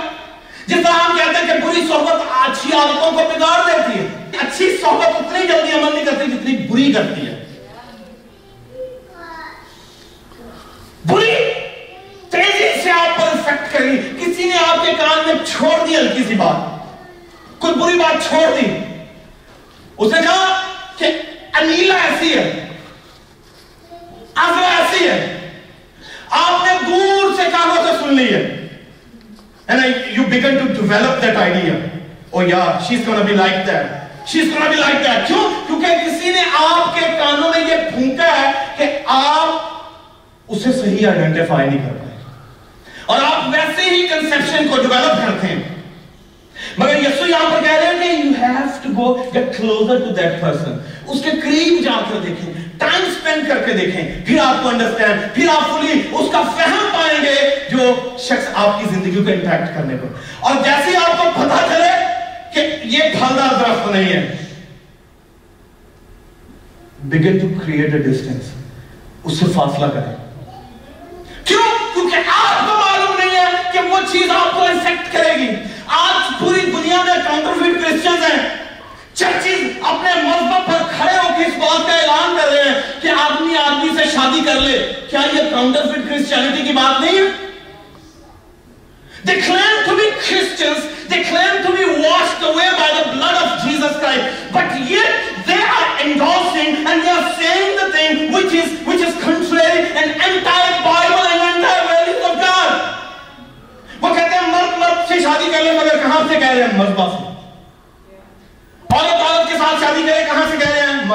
جس 0.67 0.77
طرح 0.85 0.93
ہم 0.93 1.17
کہتے 1.17 1.39
ہیں 1.39 1.47
کہ 1.47 1.67
بری 1.67 1.81
صحبت 1.89 2.23
اچھی 2.31 2.73
عادتوں 2.77 3.13
کو 3.13 3.17
بگاڑ 3.17 3.71
دیتی 3.71 4.01
ہے۔ 4.01 4.07
اچھی 4.39 4.77
صحبت 4.81 5.07
اتنی 5.07 5.47
جلدی 5.47 5.73
عمل 5.73 5.95
نہیں 5.95 6.05
کرتی 6.05 6.31
جتنی 6.31 6.57
بری 6.57 6.93
کرتی 6.93 7.27
ہے۔ 7.27 7.45
بری 11.05 11.35
تیزی 12.31 12.81
سے 12.83 12.91
آپ 12.91 13.21
پر 13.21 13.27
افیکٹ 13.27 13.73
کرے 13.73 13.91
گی 13.91 14.25
کسی 14.27 14.45
نے 14.45 14.57
آپ 14.67 14.87
کے 14.87 14.93
کان 14.93 15.19
میں 15.27 15.35
چھوڑ 15.45 15.87
دی 15.87 15.97
ہلکی 15.97 16.23
سی 16.29 16.35
بات۔ 16.35 16.87
کوئی 17.59 17.75
بری 17.75 17.99
بات 17.99 18.29
چھوڑ 18.29 18.61
دی۔ 18.61 18.71
اس 19.99 20.13
نے 20.13 20.21
کہا 20.23 20.63
کہ 20.97 21.05
انیلا 21.55 21.95
ایسی 21.95 22.39
ہے 22.39 22.63
ایسی 24.37 25.09
ہے۔ 25.09 25.46
آپ 26.37 26.67
نے 26.67 26.73
دور 26.87 27.35
سے 27.37 27.43
کانوں 27.53 27.85
سے 27.87 28.05
سن 28.05 28.15
لی 28.15 28.35
ہے۔ 28.35 28.63
And 29.71 29.81
I, 29.81 29.87
you 29.87 30.27
begin 30.27 30.53
to 30.53 30.83
develop 30.83 31.25
that 31.25 31.37
idea. 31.37 31.75
Oh 32.37 32.43
yeah 32.43 32.69
she's 32.69 33.09
gonna 33.09 33.27
be 33.27 33.45
like 33.45 33.67
that. 33.67 33.85
She's 34.27 34.49
gonna 34.55 34.71
be 34.71 34.89
like 34.89 35.07
that. 35.07 35.27
کیوں؟ 35.27 35.51
کیونکہ 35.67 35.87
کسی 35.87 36.31
نے 36.31 36.43
آپ 36.59 36.95
کے 36.95 37.01
کانوں 37.01 37.51
میں 37.51 37.61
یہ 37.61 37.91
پھونکا 37.91 38.25
ہے 38.25 38.53
کہ 38.77 38.85
آپ 39.07 39.81
اسے 40.49 40.73
صحیح 40.73 41.07
identify 41.07 41.67
نہیں 41.67 41.89
کر 41.89 41.93
پائے۔ 41.93 42.17
اور 43.07 43.19
آپ 43.23 43.49
ویسے 43.53 43.83
ہی 43.83 44.07
conception 44.15 44.67
کو 44.71 44.77
develop 44.77 45.27
کرتے 45.27 45.47
ہیں۔ 45.47 45.63
مگر 46.79 46.97
یسو 46.97 47.27
یہاں 47.27 47.51
پر 47.51 47.63
کہہ 47.63 47.77
رہے 47.77 47.95
ہیں 47.95 48.23
کہ 48.23 48.29
you 48.29 48.51
have 48.51 48.67
to 48.67 49.03
go 49.03 49.19
get 49.19 49.47
closer 49.47 50.07
to 50.07 50.13
that 50.13 50.45
person 50.45 50.77
اس 51.07 51.23
کے 51.25 51.31
قریب 51.31 51.85
جا 51.85 52.01
کر 52.11 52.19
دیکھیں۔ 52.19 52.66
ٹائم 52.79 53.05
سپینڈ 53.13 53.49
کر 53.49 53.63
کے 53.67 53.73
دیکھیں 53.75 54.25
پھر 54.27 54.39
آپ 54.41 54.63
کو 54.63 54.69
انڈرسٹینڈ 54.69 55.35
پھر 55.35 55.49
آپ 55.51 55.71
فلی 55.71 56.01
اس 56.13 56.33
کا 56.33 56.43
فہم 56.57 56.89
پائیں 56.93 57.23
گے 57.23 57.35
جو 57.71 57.93
شخص 58.19 58.49
آپ 58.55 58.79
کی 58.79 58.89
زندگی 58.91 59.15
کو 59.17 59.31
امپیکٹ 59.31 59.75
کرنے 59.75 59.97
پر 59.97 60.19
اور 60.41 60.63
جیسے 60.65 60.97
آپ 60.99 61.17
کو 61.19 61.31
پتا 61.37 61.61
چلے 61.69 61.95
کہ 62.55 62.67
یہ 62.87 63.15
پھلدار 63.15 63.55
درخت 63.57 63.91
نہیں 63.91 64.13
ہے 64.13 64.45
begin 67.07 67.39
to 67.39 67.49
create 67.57 67.95
a 67.95 67.99
distance 68.01 68.53
اس 69.25 69.39
سے 69.39 69.47
فاصلہ 69.55 69.87
کریں 69.95 70.15
کیوں 71.45 71.63
کیونکہ 71.95 72.31
آپ 72.35 72.61
کو 72.61 72.77
معلوم 72.77 73.17
نہیں 73.19 73.37
ہے 73.37 73.73
کہ 73.73 73.89
وہ 73.91 73.99
چیز 74.13 74.31
آپ 74.33 74.55
کو 74.55 74.63
افیکٹ 74.63 75.13
کرے 75.13 75.35
گی 75.37 75.49
آج 75.97 76.39
پوری 76.39 76.61
دنیا 76.63 77.03
میں 77.03 77.15
کاؤنٹرفیٹ 77.25 77.83
کرسچنز 77.83 78.31
ہیں 78.31 78.66
چرچز 79.17 79.79
اپنے 79.83 80.11
مذہب 80.23 80.67
پر 80.67 80.83
کھڑے 80.91 81.17
ہو 81.17 81.29
کے 81.37 81.45
اس 81.45 81.57
بات 81.59 81.87
کا 81.87 81.95
اعلان 81.95 82.37
کر 82.37 82.49
رہے 82.49 82.63
ہیں 82.65 82.81
کہ 83.03 83.09
آدمی 83.19 83.57
آدمی 83.57 83.97
سے 83.97 84.11
شادی 84.15 84.41
کر 84.47 84.61
لے 84.61 84.79
کیا 85.11 85.21
یہ 85.33 85.51
کاؤنٹر 85.51 85.93
فٹ 85.93 86.09
کرسچینٹی 86.09 86.63
کی 86.63 86.73
بات 86.73 87.01
نہیں 87.01 87.19
ہے 87.19 87.45
They 89.27 89.41
claim 89.43 89.79
to 89.87 89.93
be 89.93 90.05
Christians, 90.19 90.83
they 91.09 91.25
claim 91.25 91.55
to 91.63 91.71
be 91.73 91.87
washed 92.01 92.43
away 92.43 92.67
by 92.73 92.91
the 92.95 93.07
blood 93.09 93.37
of 93.37 93.49
Jesus 93.63 93.97
Christ, 93.97 94.45
but 94.53 94.71
yet 94.89 95.17
they 95.45 95.59
are 95.71 95.89
endorsing 96.01 96.87
and 96.87 97.03
they 97.03 97.11
are 97.11 97.35
saying 97.35 97.75
the 97.75 97.89
thing 97.91 98.33
which 98.33 98.55
is, 98.55 98.71
which 98.87 99.03
is 99.03 99.19
contrary 99.19 99.83
and 99.95 100.15
entire 100.29 100.79
Bible 100.81 101.27
and 101.27 101.43
entire 101.51 101.85
values 101.91 102.25
of 102.25 102.41
God. 102.41 102.71
وہ 104.01 104.15
کہتے 104.15 104.35
ہیں 104.35 104.49
مرد 104.49 104.79
مرد 104.79 105.09
سے 105.09 105.21
شادی 105.21 105.53
کر 105.53 105.63
لے 105.63 105.79
مگر 105.79 106.03
کہاں 106.03 106.27
سے 106.29 106.35
کہہ 106.37 106.49
رہے 106.49 106.63
ہیں 106.63 106.79
مذہب 106.79 107.11
سے 107.11 107.26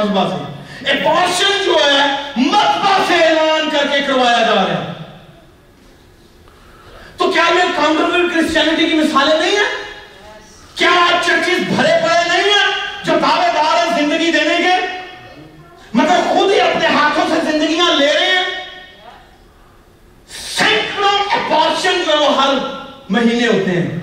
مذبح 0.04 0.30
سے 0.30 0.92
اپارشن 0.92 1.66
جو 1.66 1.76
ہے، 1.86 2.32
مذبح 2.38 2.98
سے 3.08 3.14
اعلان 3.14 3.70
کر 3.70 3.88
کے 3.92 4.02
کروایا 4.08 4.42
جا 4.42 4.56
رہا 4.56 4.86
ہے۔ 4.86 4.92
تو 7.18 7.32
کیا 7.32 7.44
یہ 7.56 7.72
کاؤنٹرفٹ 7.76 8.36
کرسچینٹی 8.36 8.90
کی 8.90 8.96
مثالیں 8.96 9.40
نہیں 9.40 9.52
ہیں؟ 9.52 9.84
کیا 10.76 10.90
آج 10.90 11.26
چرچز 11.26 11.64
بھرے 11.68 11.94
پڑے 12.04 12.30
نہیں 12.30 12.44
ہیں 12.44 12.72
جو 13.04 13.14
دعوے 13.22 13.48
دار 13.56 13.88
ہیں 13.88 14.00
زندگی 14.02 14.32
دینے 14.32 14.58
کے؟ 14.58 15.02
مطلب 15.94 16.30
خود 16.30 16.52
ہی 16.52 16.62
اپنے 16.62 16.88
ہاتھوں 16.88 17.24
سے 17.28 17.52
زندگیاں 17.52 17.96
لے 17.96 18.14
رہے 18.14 18.26
ہیں۔ 18.26 18.44
سینکڑوں 20.58 21.20
اپارشن 21.20 22.04
جو 22.06 22.14
ہے 22.14 22.18
وہ 22.18 22.44
ہر 22.44 22.54
مہینے 23.10 23.48
ہوتے 23.48 23.72
ہیں۔ 23.72 24.00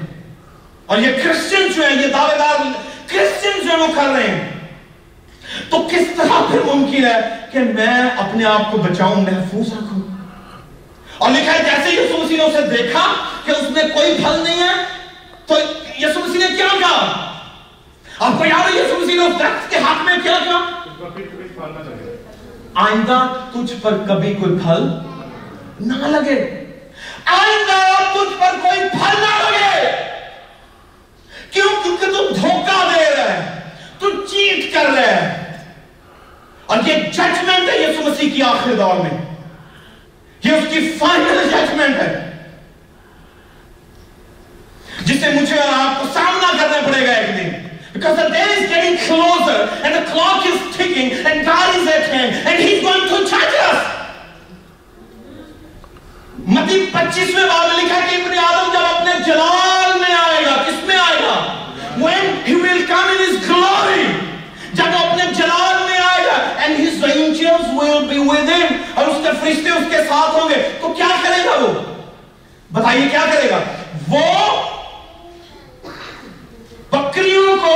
اور 0.87 0.99
یہ 0.99 1.13
کرسچن 1.25 1.67
جو 1.77 1.89
ہیں، 1.89 2.03
یہ 2.03 2.07
دعوے 2.07 2.39
دار 2.39 2.57
کرسچن 3.07 3.69
جو 3.69 3.71
ہیں 3.71 3.89
وہ 3.89 3.95
کر 3.95 4.09
رہے 4.09 4.31
ہیں۔ 4.31 4.58
تو 5.71 5.89
کس 5.91 6.17
طرح 6.17 6.43
پھر 6.51 6.61
ممکن 6.75 7.05
ہے 7.05 7.21
کہ 7.53 7.59
میں 7.59 8.11
اپنے 8.17 8.45
آپ 8.45 8.73
کو 8.73 8.79
بچاؤں، 8.79 9.17
محفوظ 9.17 9.73
رکھوں؟ 9.73 10.17
اور 11.19 11.31
لکھا 11.31 11.53
ہے، 11.53 11.59
جیسے 11.59 12.03
یسو 12.03 12.19
مسیح 12.19 12.37
نے 12.37 12.43
اسے 12.43 12.77
دیکھا 12.77 13.07
کہ 13.45 13.51
اس 13.51 13.71
میں 13.71 13.83
کوئی 13.95 14.15
پھل 14.17 14.41
نہیں 14.45 14.63
ہے، 14.63 14.85
تو 15.47 15.55
یسو 15.99 16.21
مسیح 16.21 16.41
نے 16.41 16.57
کیا 16.57 16.67
کہا؟ 16.79 17.25
آپ 18.19 18.33
کو 18.39 18.45
یاد 18.45 18.75
ہے 18.75 18.81
یسو 18.81 18.99
مسیح 18.99 19.15
نے 19.15 19.27
اس 19.27 19.39
درخت 19.39 19.71
کے 19.71 19.79
ہاتھ 19.79 20.03
میں 20.05 20.17
کیا 20.23 20.39
کہا؟ 20.45 20.71
آئندہ 22.75 23.27
تجھ 23.53 23.75
پر 23.83 23.95
کبھی 24.09 24.35
کوئی 24.35 24.59
پھل 24.59 24.89
نہ 25.81 26.07
لگے۔ 26.07 26.65
آئندہ 27.25 28.03
تجھ 28.13 28.41
پر 28.41 28.57
کوئی 28.63 28.81
پھل 28.81 29.21
نہ 29.21 29.43
لگے۔ 29.43 29.91
کیوں؟ 31.51 31.83
کیونکہ 31.83 32.07
تم 32.07 32.35
دھوکہ 32.41 32.93
دے 32.95 33.17
رہے 33.17 33.33
ہیں، 33.33 33.61
تو 33.99 34.11
چیٹ 34.11 34.75
کر 34.75 34.85
رہے 34.95 35.15
ہیں۔ 35.15 35.48
اور 36.69 36.79
یہ 36.87 36.95
ججمنٹ 36.95 37.71
ہے 37.71 37.79
یسو 37.79 38.03
مسیح 38.03 38.31
کی 38.31 38.43
آخری 38.43 38.75
دور 38.75 38.95
میں۔ 38.95 39.35
یہ 40.45 40.53
اس 40.53 40.65
کی 40.71 40.97
فائنل 40.99 41.49
ججمنٹ 41.51 41.97
ہے۔ 41.97 42.31
جسے 45.01 45.29
مجھے 45.29 45.61
اور 45.61 45.73
آپ 45.73 46.01
کو 46.01 46.07
سامنا 46.13 46.53
کرنا 46.61 46.87
پڑے 46.87 47.07
گا 47.07 47.13
ایک 47.13 47.37
دن۔ 47.37 47.69
Because 47.95 48.19
the 48.21 48.33
day 48.33 48.49
is 48.49 48.61
getting 48.61 48.97
closer 49.09 49.61
and 49.83 49.95
the 49.95 50.03
clock 50.13 50.47
is 50.47 50.59
ticking 50.81 51.09
and 51.27 51.45
God 51.47 51.77
is 51.77 51.89
at 51.89 52.07
hand 52.13 52.47
and 52.47 52.59
He's 52.59 52.83
going 52.83 53.09
to 53.09 53.17
judge 53.17 53.57
us. 53.69 53.83
مدی 56.39 56.85
پچیس 56.93 57.31
میں 57.35 57.43
باب 57.43 57.79
لکھا 57.79 58.01
کہ 58.11 58.15
ابن 58.15 58.39
آدم 58.39 58.73
جب 58.73 58.97
اپنے 58.97 59.13
جلال 59.27 59.99
میں 59.99 60.15
آئے 60.15 60.47
گا، 60.47 60.63
کس 60.67 60.85
میں 60.85 60.97
آئے 60.97 61.17
گا؟ 61.17 61.55
When 61.99 62.25
he 62.51 62.61
will 62.63 62.83
come 62.89 63.08
his 66.99 67.11
angels 67.11 67.67
will 67.73 68.07
be 68.07 68.19
with 68.21 68.49
him. 68.49 68.73
اور 68.95 69.07
اس 69.07 69.17
کے 69.23 69.31
فرشتے 69.41 69.71
اس 69.71 69.91
کے 69.91 70.03
ساتھ 70.09 70.35
ہوں 70.35 70.49
گے 70.49 70.63
تو 70.81 70.93
کیا 70.95 71.09
کرے 71.23 71.45
گا 71.45 71.55
وہ 71.57 71.73
بتائیے 72.71 73.09
کیا 73.11 73.25
کرے 73.33 73.51
گا 73.51 73.61
وہ 74.09 74.25
بکریوں 76.93 77.57
کو 77.57 77.75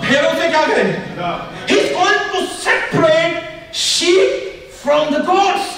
بھیڑوں 0.00 0.32
سے 0.40 0.48
کیا 0.48 0.62
کرے 0.68 0.82
گا 1.18 1.36
he's 1.68 1.90
going 1.92 2.24
to 2.32 2.46
separate 2.58 3.72
sheep 3.74 4.74
from 4.82 5.12
the 5.14 5.22
goats 5.24 5.72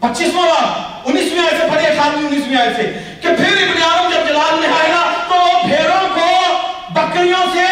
پچیسواں 0.00 0.46
بار 0.46 0.66
انیسویں 1.04 1.40
آئے 1.40 1.56
سے 1.58 1.68
پڑھے 1.70 1.94
خانمی 1.96 2.26
انیسویں 2.26 2.56
آئے 2.56 2.72
سے 2.76 2.82
کہ 3.22 3.36
پھر 3.36 3.62
ابن 3.62 3.82
آدم 3.84 4.10
جب 4.10 4.28
جلال 4.28 4.58
میں 4.60 4.68
آئے 4.70 4.90
گا 4.90 5.02
تو 5.28 5.36
وہ 5.36 5.62
بھیڑوں 5.66 6.08
کو 6.14 6.28
بکریوں 6.92 7.44
سے 7.54 7.66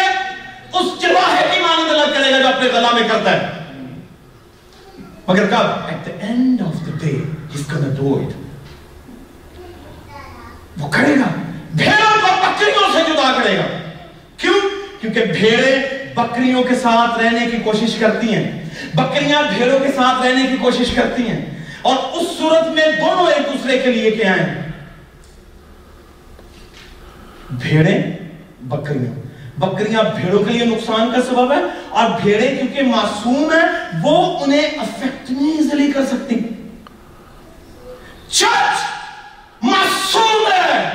اس 0.73 1.01
جواہر 1.01 1.53
کی 1.53 1.61
مانند 1.61 1.91
الگ 1.91 2.13
کرے 2.13 2.31
گا 2.31 2.39
جو 2.39 2.47
اپنے 2.47 2.69
غلامے 2.73 3.07
کرتا 3.09 3.31
ہے 3.31 3.56
مگر 5.27 5.45
کب 5.47 5.87
at 5.87 6.05
the 6.05 6.11
end 6.25 6.61
of 6.61 6.85
the 6.85 6.91
day 6.99 7.11
اس 7.53 7.65
کا 7.67 7.79
ڈو 7.97 8.13
اٹ 8.15 8.35
وہ 10.77 10.87
کرے 10.91 11.15
گا 11.15 11.27
بھیڑوں 11.73 12.15
کو 12.21 12.35
بکریوں 12.41 12.91
سے 12.93 13.01
جدا 13.07 13.31
کرے 13.37 13.57
گا 13.57 13.65
کیوں 14.37 14.59
کیونکہ 15.01 15.25
بھیڑے 15.31 15.75
بکریوں 16.15 16.63
کے 16.63 16.75
ساتھ 16.75 17.19
رہنے 17.19 17.45
کی 17.51 17.57
کوشش 17.63 17.97
کرتی 17.99 18.33
ہیں 18.35 18.45
بکریاں 18.93 19.41
بھیڑوں 19.49 19.79
کے 19.79 19.91
ساتھ 19.95 20.25
رہنے 20.25 20.47
کی 20.47 20.57
کوشش 20.61 20.95
کرتی 20.95 21.27
ہیں 21.29 21.41
اور 21.81 21.95
اس 22.13 22.27
صورت 22.37 22.67
میں 22.75 22.85
دونوں 22.99 23.27
ایک 23.31 23.47
دوسرے 23.47 23.77
کے 23.79 23.91
لیے 23.91 24.11
کیا 24.11 24.35
ہیں 24.35 24.71
بھیڑیں 27.51 28.01
بکریاں 28.61 29.26
بکریاں 29.57 30.03
بھیڑوں 30.15 30.43
کے 30.43 30.51
لیے 30.51 30.65
نقصان 30.65 31.11
کا 31.11 31.21
سبب 31.21 31.51
ہے 31.51 31.57
اور 31.89 32.09
بھیڑیں 32.21 32.55
کیونکہ 32.57 32.81
معصوم 32.83 33.51
ہیں، 33.53 33.69
وہ 34.03 34.39
انہیں 34.39 34.79
افیکٹ 34.79 35.31
نہیں 35.31 35.91
کر 35.91 36.05
سکتی۔ 36.05 36.35
چرچ 38.29 38.83
معصوم 39.61 40.51
ہے۔ 40.51 40.89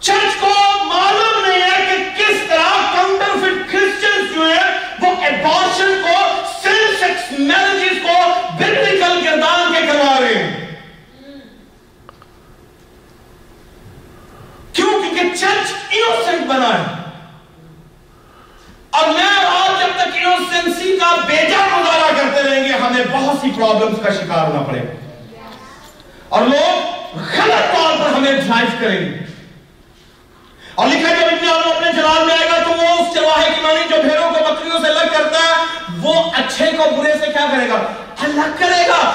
چرچ 0.00 0.40
کو 0.40 0.52
معلوم 0.84 1.44
نہیں 1.46 1.62
ہے 1.62 1.84
کہ 1.90 2.22
کس 2.22 2.40
طرح 2.48 2.70
کاؤنٹر 2.94 3.38
فٹ 3.38 3.72
کرسچن 3.72 4.34
جو 4.34 4.48
ہے 4.48 4.60
وہ 5.00 5.14
ایبارشن 5.22 6.02
کو 6.02 6.42
سیل 6.62 6.96
سیکس 7.00 7.38
میرجز 7.38 8.02
کو 8.02 8.18
ببلیکل 8.56 9.20
کردار 9.24 9.72
کے 9.74 9.86
کروا 9.86 10.20
رہے 10.20 10.34
ہیں 10.34 10.60
کیوں 14.72 14.90
کیونکہ 14.90 15.36
چرچ 15.36 15.72
انوسنٹ 15.90 16.46
بنا 16.46 16.78
ہے 16.78 17.02
اور 18.90 19.08
میں 19.08 19.26
آج 19.46 19.80
جب 19.80 20.02
تک 20.02 20.16
انوسنسی 20.16 20.96
کا 20.96 21.14
بیجا 21.26 21.66
مظاہرہ 21.72 22.12
کرتے 22.16 22.42
رہیں 22.42 22.64
گے 22.64 22.72
ہمیں 22.72 23.04
بہت 23.12 23.36
سی 23.40 23.50
پرابلمز 23.64 23.98
کا 24.04 24.12
شکار 24.12 24.44
ہونا 24.44 24.60
پڑے۔ 24.60 24.82
اور 26.28 26.42
لوگ 26.42 26.94
غلط 27.16 27.74
طور 27.74 27.96
پر 27.98 28.14
ہمیں 28.14 28.32
ڈرائیو 28.32 28.68
کریں 28.80 29.00
گے۔ 29.00 29.16
اور 30.74 30.86
لکھا 30.86 31.14
جب 31.14 31.26
ابن 31.26 31.48
عالم 31.48 31.72
اپنے 31.76 31.92
جلال 31.92 32.26
میں 32.26 32.34
آئے 32.34 32.50
گا 32.50 32.62
تو 32.64 32.70
وہ 32.70 32.88
اس 32.88 33.14
چرواہے 33.14 33.50
کی 33.54 33.60
مانی 33.60 33.80
جو 33.90 34.02
بھیڑوں 34.02 34.30
کو 34.30 34.54
بکریوں 34.54 34.78
سے 34.80 34.88
الگ 34.88 35.12
کرتا 35.12 35.38
ہے، 35.38 35.64
وہ 36.02 36.14
اچھے 36.34 36.66
کو 36.76 36.84
برے 36.96 37.12
سے 37.12 37.26
کیا 37.26 37.46
کرے 37.50 37.68
گا؟ 37.68 37.74
الگ 38.22 38.56
کرے 38.58 38.88
گا۔ 38.88 39.12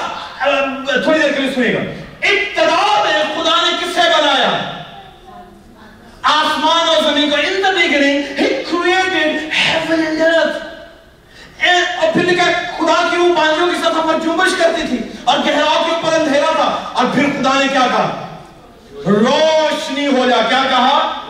تھوڑی 1.04 1.18
دیر 1.18 1.32
کے 1.32 1.42
لیے 1.42 1.54
سنے 1.54 1.74
گا۔ 1.74 1.80
ابتدا 2.22 3.04
میں 3.04 3.22
خدا 3.22 3.56
نے 3.62 3.76
کس 3.80 3.94
سے 3.94 4.00
بنایا 4.00 4.82
آسمان 6.22 6.88
اور 6.88 7.02
زمین 7.02 7.30
کو۔ 7.30 7.36
In 7.36 7.62
the 7.64 7.70
beginning 7.70 8.22
he 8.38 8.64
created 8.64 9.52
heaven 9.52 10.06
and 10.06 10.22
earth 10.22 10.69
اور 11.68 12.12
پھر 12.12 12.24
لکھا 12.24 12.46
ہے، 12.46 12.52
خدا 12.52 13.08
کی 13.10 13.16
وہ 13.16 13.34
پانیوں 13.36 13.66
کی 13.66 13.78
سطح 13.80 14.08
پر 14.08 14.18
جنبش 14.22 14.50
کرتی 14.58 14.82
تھی 14.88 14.96
اور 15.24 15.38
گہراؤ 15.38 15.84
کے 15.84 15.90
اوپر 15.94 16.20
اندھیرا 16.20 16.52
تھا۔ 16.52 16.90
اور 16.92 17.04
پھر 17.14 17.22
خدا 17.22 17.60
نے 17.60 17.68
کیا 17.68 17.80
کہا؟ 17.80 18.26
روشنی 19.06 20.06
ہو 20.06 20.26
جا۔ 20.30 20.36
کیا 20.48 20.62
کہا؟ 20.70 21.22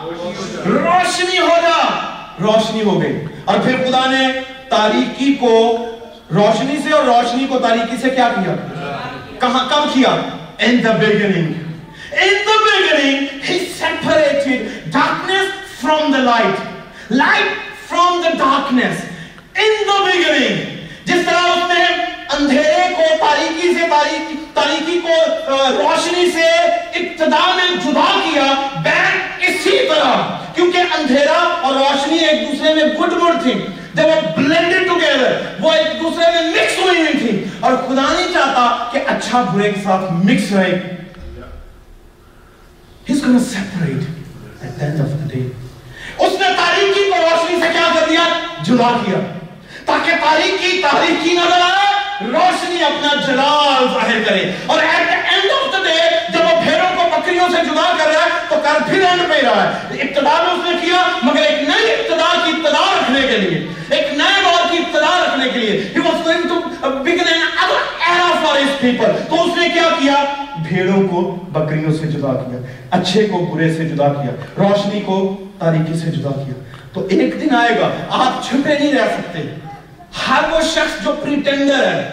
روشنی 0.65 1.39
ہو 1.39 1.55
جا۔ 1.63 1.99
روشنی 2.41 2.83
ہو 2.83 3.01
گئی۔ 3.01 3.25
اور 3.45 3.55
پھر 3.63 3.77
خدا 3.77 4.11
نے 4.11 4.27
تاریکی 4.69 5.33
کو 5.33 5.85
روشنی 6.33 6.77
سے 6.83 6.91
اور 6.91 7.03
روشنی 7.03 7.47
کو 7.47 7.59
تاریکی 7.59 7.97
سے 8.01 8.09
کیا 8.09 8.29
کیا؟ 8.35 8.55
کہاں؟ 9.39 9.69
کب 9.69 9.93
کیا؟ 9.93 10.09
In 10.65 10.73
the 10.73 10.93
beginning. 10.93 11.51
In 12.21 12.33
the 12.47 12.57
beginning 12.67 13.21
he 13.49 13.57
separated 13.81 14.61
darkness 14.95 15.47
from 15.85 16.13
the 16.13 16.31
light. 16.31 16.59
Light 17.21 17.49
from 17.91 18.23
the 18.23 18.47
darkness. 18.47 19.10
In 19.91 20.01
the 20.01 20.07
beginning 20.07 20.55
جس 21.05 21.25
طرح 21.25 21.39
اس 21.39 21.77
نے 21.77 21.83
اندھیرے 22.29 22.93
کو 22.97 23.01
تاریکی 23.19 23.73
سے 23.73 23.87
تاریکی 23.89 24.45
تاریکی 24.53 24.99
کو 25.03 25.13
روشنی 25.49 26.31
سے 26.31 26.47
ابتدا 26.93 27.55
میں 27.55 27.75
جدا 27.83 28.21
کیا، 28.23 28.53
بین 28.83 29.21
اسی 29.39 29.77
طرح۔ 29.89 30.41
کیونکہ 30.55 30.77
اندھیرا 30.77 31.57
اور 31.61 31.73
روشنی 31.73 32.17
ایک 32.17 32.51
دوسرے 32.51 32.73
میں 32.73 32.83
گڈ 32.83 33.13
مڈ 33.13 33.43
تھی۔ 33.43 33.53
they 33.99 34.09
were 34.09 34.27
blended 34.39 34.87
together 34.91 35.31
وہ 35.59 35.73
ایک 35.73 36.01
دوسرے 36.01 36.31
میں 36.31 36.51
مکس 36.51 36.79
ہوئی 36.81 37.01
ہوئی 37.01 37.27
تھی۔ 37.27 37.45
اور 37.59 37.73
خدا 37.73 38.13
نہیں 38.13 38.33
چاہتا 38.33 38.89
کہ 38.91 38.99
اچھا 39.07 39.41
برے 39.41 39.71
کے 39.71 39.81
ساتھ 39.83 40.13
مکس 40.13 40.51
رہے۔ 40.51 40.95
He's 43.11 43.23
gonna 43.23 43.41
separate 43.41 44.03
at 44.65 44.81
the 44.81 44.89
end 44.89 45.01
of 45.01 45.11
the 45.11 45.27
day 45.35 45.47
اس 46.17 46.39
نے 46.39 46.47
تاریکی 46.57 47.11
کو 47.11 47.17
روشنی 47.21 47.61
سے 47.61 47.67
کیا 47.73 47.99
کر 47.99 48.05
دیا؟ 48.09 48.23
جدا 48.63 48.97
کیا۔ 49.05 49.40
تاکہ 49.91 50.11
تاریکی 50.11 50.81
تاریکی 50.81 51.33
نظر 51.33 51.61
آئے، 51.61 51.95
روشنی 52.31 52.83
اپنا 52.83 53.15
جلال 53.27 53.87
ظاہر 53.93 54.23
کرے۔ 54.27 54.51
اور 54.65 54.79
at 54.79 55.07
the 55.07 55.29
end 55.31 55.51
of 55.51 55.73
the 55.73 55.83
day 55.83 56.15
جب 56.33 56.39
وہ 56.39 56.61
بھیڑوں 56.61 56.89
کو 56.95 57.17
بکریوں 57.17 57.49
سے 57.49 57.57
جدا 57.63 57.95
کر 57.97 58.07
رہا 58.07 58.25
ہے، 58.25 58.29
تو 58.49 58.55
کر 58.63 58.89
پھر 58.89 59.01
اینڈ 59.01 59.21
پہ 59.29 59.45
رہا 59.45 59.63
ہے۔ 59.63 60.01
ابتدا 60.01 60.43
میں 60.43 60.53
اس 60.53 60.65
نے 60.65 60.87
کیا، 60.87 61.03
مگر 61.23 61.41
ایک 61.41 61.69
نئی 61.69 61.91
ابتدا 61.91 62.45
کی 62.45 62.51
ابتدا 62.51 62.99
رکھنے 62.99 63.21
کے 63.21 63.37
لیے۔ 63.37 63.67
ایک 63.89 64.13
نئے 64.13 64.41
دور 64.43 64.71
کی 64.71 64.77
ابتدا 64.77 65.25
رکھنے 65.27 65.49
کے 65.49 65.59
لیے۔ 65.59 65.93
He 65.97 66.05
was 66.05 66.21
going 66.21 66.45
to 66.47 66.57
begin 66.97 67.27
an 67.35 67.43
other 67.63 68.11
era 68.11 68.45
for 68.45 68.57
his 68.57 68.85
people 68.85 69.27
تو 69.29 69.43
اس 69.43 69.57
نے 69.57 69.69
کیا 69.69 69.89
کیا؟ 69.99 70.25
بھیڑوں 70.67 71.07
کو 71.07 71.21
بکریوں 71.49 71.93
سے 71.93 72.07
جدا 72.07 72.33
کیا، 72.33 72.59
اچھے 72.91 73.27
کو 73.27 73.37
برے 73.37 73.73
سے 73.73 73.85
جدا 73.85 74.07
کیا، 74.07 74.63
روشنی 74.63 75.01
کو 75.01 75.43
تاریکی 75.59 75.99
سے 75.99 76.11
جدا 76.11 76.29
کیا۔ 76.29 76.63
تو 76.93 77.07
ایک 77.09 77.41
دن 77.41 77.55
آئے 77.55 77.79
گا، 77.79 77.89
آپ 78.09 78.49
چھپے 78.49 78.79
نہیں 78.79 78.93
رہ 78.93 79.05
سکتے۔ 79.05 79.70
ہر 80.19 80.51
وہ 80.51 80.61
شخص 80.65 81.03
جو 81.03 81.11
پریٹینڈر 81.23 81.85
ہے 81.85 82.09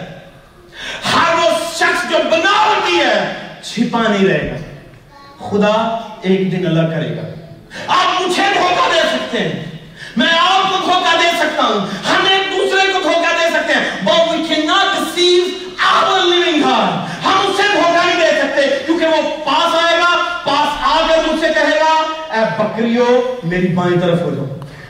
ہر 1.05 1.35
وہ 1.35 1.49
شخص 1.73 2.09
جو 2.09 2.17
بناوٹی 2.31 2.99
ہے 2.99 3.17
چھپا 3.63 4.01
نہیں 4.01 4.27
رہے 4.27 4.49
گا 4.49 5.47
خدا 5.49 5.73
ایک 6.21 6.51
دن 6.51 6.65
الگ 6.67 6.91
کرے 6.91 7.15
گا 7.15 7.27
آپ 7.89 8.21
مجھے 8.21 8.43
دھوکہ 8.53 8.87
دے 8.93 9.01
سکتے 9.09 9.39
ہیں 9.39 9.63
میں 10.17 10.31
آپ 10.31 10.69
کو 10.69 10.77
دھوکہ 10.85 11.17
دے 11.19 11.29
سکتا 11.39 11.63
ہوں 11.63 11.85
ہم 12.05 12.25
ایک 12.29 12.51
دوسرے 12.51 12.91
کو 12.93 12.99
دھوکہ 13.01 13.37
دے 13.37 13.49
سکتے 13.49 13.73
ہیں 13.73 13.87
but 14.03 14.31
we 14.31 14.47
cannot 14.47 14.95
deceive 14.95 15.53
our 15.81 16.19
living 16.23 16.61
God 16.61 17.07
ہم 17.23 17.47
اسے 17.47 17.67
دھوکہ 17.73 18.05
نہیں 18.05 18.19
دے 18.19 18.31
سکتے 18.33 18.67
کیونکہ 18.85 19.05
وہ 19.07 19.21
پاس 19.45 19.75
آئے 19.77 19.97
گا 19.97 20.13
پاس 20.45 20.83
آ 20.85 20.99
کر 21.07 21.27
مجھ 21.27 21.39
سے 21.41 21.53
کہے 21.53 21.79
گا 21.79 21.93
اے 22.31 22.45
بکریوں 22.57 23.07
میری 23.45 23.67
بائیں 23.75 23.99
طرف 24.01 24.21
ہو 24.21 24.33
جاؤ 24.35 24.45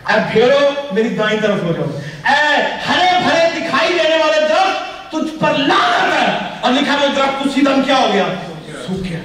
اے 0.07 0.19
بھیڑو 0.31 0.59
میری 0.91 1.09
دائیں 1.15 1.39
طرف 1.41 1.63
ہو 1.63 1.73
جاؤ 1.73 1.87
اے 2.27 2.61
ہرے 2.87 3.09
بھرے 3.23 3.49
دکھائی 3.55 3.93
دینے 3.93 4.17
والے 4.17 4.47
درخت 4.47 5.08
تجھ 5.21 5.39
پر 5.39 5.53
لعنت 5.53 6.13
ہے۔ 6.13 6.37
اور 6.61 6.71
لکھا 6.71 6.95
وہ 7.01 7.07
درخت 7.15 7.47
اسی 7.47 7.61
دم 7.61 7.81
کیا 7.81 7.97
ہو 7.97 8.09
گیا؟ 8.13 8.25
سوکھ 8.87 9.07
گیا۔ 9.09 9.19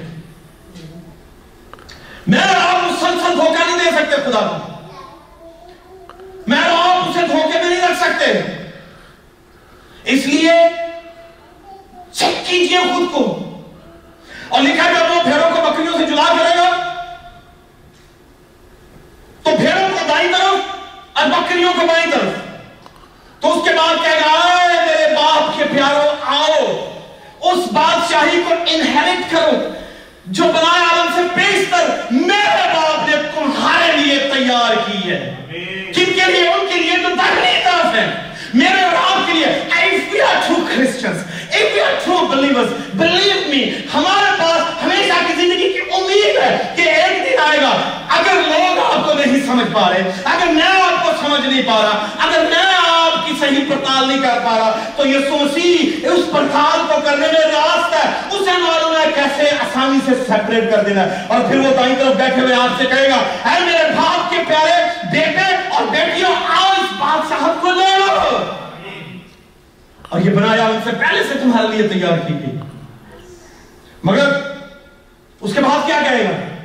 میں 2.27 2.39
اور 2.39 2.75
آپ 2.75 2.83
مسلسل 2.83 3.37
دھوکہ 3.37 3.63
نہیں 3.67 3.79
دے 3.83 3.89
سکتے، 3.89 4.15
خدا 4.15 4.39
کو۔ 4.39 4.71
میں 6.47 6.61
اور 6.61 6.97
آپ 6.97 7.09
اسے 7.09 7.27
دھوکے 7.27 7.63
میں 7.63 7.69
نہیں 7.69 7.81
رکھ 7.81 7.99
سکتے۔ 7.99 8.25
اس 10.03 10.25
لیے 10.25 10.51
چیک 12.11 12.47
کیجیے 12.47 12.77
خود 12.77 13.13
کو۔ 13.13 13.41
اور 14.49 14.61
لکھا 14.61 14.91
جب 14.91 15.17
وہ 15.17 15.23
بھیڑوں 15.23 15.49
کو 15.49 15.71
بکریوں 15.71 15.97
سے 15.97 16.05
جدا 16.05 16.33
کرے 16.39 16.57
گا 16.57 16.93
تو 19.43 19.51
بھیڑوں 19.57 19.89
کو 19.89 20.05
دائیں 20.09 20.31
طرف 20.33 20.75
اور 21.13 21.27
بکریوں 21.27 21.73
کو 21.79 21.85
بائیں 21.87 22.11
طرف 22.11 22.39
تو 23.41 23.53
اس 23.53 23.67
کے 23.67 23.73
بعد 23.73 24.03
کہے 24.03 24.19
گا 24.19 24.31
اے 24.31 24.85
میرے 24.85 25.15
باپ 25.15 25.57
کے 25.57 25.63
پیاروں 25.63 26.15
آؤ 26.25 26.89
اس 27.41 27.59
بادشاہی 27.73 28.41
کو 28.49 28.54
انہیرٹ 28.67 29.31
کرو 29.31 29.73
جو 30.25 30.43
بنائے 30.43 30.83
عالم 30.85 31.11
سے 31.15 31.21
بیشتر 31.35 31.85
میرے 32.11 32.67
باپ 32.73 33.09
نے 33.09 33.15
تمہارے 33.35 33.97
لیے 33.97 34.19
تیار 34.19 34.91
کی 34.91 35.11
ہے۔ 35.11 35.35
کن 35.95 36.05
کے 36.05 36.31
لیے؟ 36.31 36.47
ان 36.47 36.67
کے 36.73 36.79
لیے 36.79 36.91
تو 36.91 37.09
دہلی 37.09 37.61
طرف 37.63 37.95
ہے۔ 37.95 38.31
میرے 38.53 38.81
اور 38.81 38.95
آپ 39.11 39.27
کے 39.27 39.33
لیے 39.33 39.45
if 39.85 40.13
we 40.13 40.21
are 40.21 40.39
true 40.47 40.63
Christians. 40.73 41.19
If 41.51 41.65
we 41.75 41.81
are 41.81 41.97
true 42.05 42.33
believers. 42.33 42.69
Believe 43.01 43.47
me 43.53 43.67
ہمارے 43.93 44.31
پاس 44.37 44.83
ہمیشہ 44.83 45.13
کی 45.27 45.33
زندگی 45.33 45.73
کی 45.73 45.79
امید 45.93 46.43
ہے 46.43 46.73
کہ 46.75 46.81
ایک 46.81 47.25
دن 47.25 47.39
آئے 47.49 47.61
گا۔ 47.61 47.99
اگر 48.09 48.33
لوگ 48.33 48.79
آپ 48.79 49.07
کو 49.07 49.13
نہیں 49.13 49.45
سمجھ 49.45 49.73
پا 49.73 49.89
رہے 49.89 50.11
اگر 50.23 50.45
میں 50.47 50.67
آپ 50.67 51.03
کو 51.03 51.11
سمجھ 51.25 51.47
نہیں 51.47 51.61
پا 51.61 51.81
رہا 51.81 52.07
اگر 52.19 52.39
میں 52.39 52.75
صحیح 53.39 53.69
پڑتال 53.69 54.07
نہیں 54.07 54.21
کر 54.21 54.39
پا 54.43 54.57
رہا۔ 54.57 54.89
تو 54.95 55.07
یسوع 55.07 55.39
مسیح 55.39 56.07
اس 56.07 56.19
پڑتال 56.31 56.79
کو 56.87 57.01
کرنے 57.03 57.27
میں 57.27 57.51
راست 57.51 57.93
ہے۔ 57.93 58.37
اسے 58.37 58.61
معلوم 58.61 58.95
ہے 58.95 59.11
کیسے 59.15 59.49
آسانی 59.49 59.99
سے 60.05 60.23
سیپریٹ 60.27 60.71
کر 60.71 60.83
دینا 60.83 61.01
ہے۔ 61.01 61.25
اور 61.27 61.39
پھر 61.39 61.59
وہ 61.59 61.73
دائیں 61.75 61.95
طرف 61.95 62.15
بیٹھے 62.15 62.41
ہوئے 62.41 62.55
آپ 62.55 62.69
سے 62.77 62.85
کہے 62.85 63.09
گا، 63.09 63.49
اے 63.49 63.59
میرے 63.59 63.83
باپ 63.95 64.29
کے 64.29 64.37
پیارے 64.47 64.85
بیٹے 65.11 65.55
اور 65.69 65.83
بیٹیوں 65.83 66.31
آؤ 66.47 66.71
اس 66.71 66.93
بادشاہت 66.97 67.61
کو 67.61 67.71
لے 67.71 67.97
لو۔ 67.97 68.37
اور 70.09 70.21
یہ 70.21 70.29
بنایا 70.29 70.65
ان 70.65 70.79
سے 70.83 70.89
پہلے 70.99 71.23
سے 71.23 71.39
تمہارے 71.39 71.67
لیے 71.67 71.87
تیار 71.87 72.27
کی 72.27 72.33
گئی۔ 72.33 72.59
مگر 74.03 74.29
اس 75.41 75.53
کے 75.53 75.61
بعد 75.61 75.87
کیا 75.87 76.01
کہے 76.09 76.23
گا؟ 76.23 76.55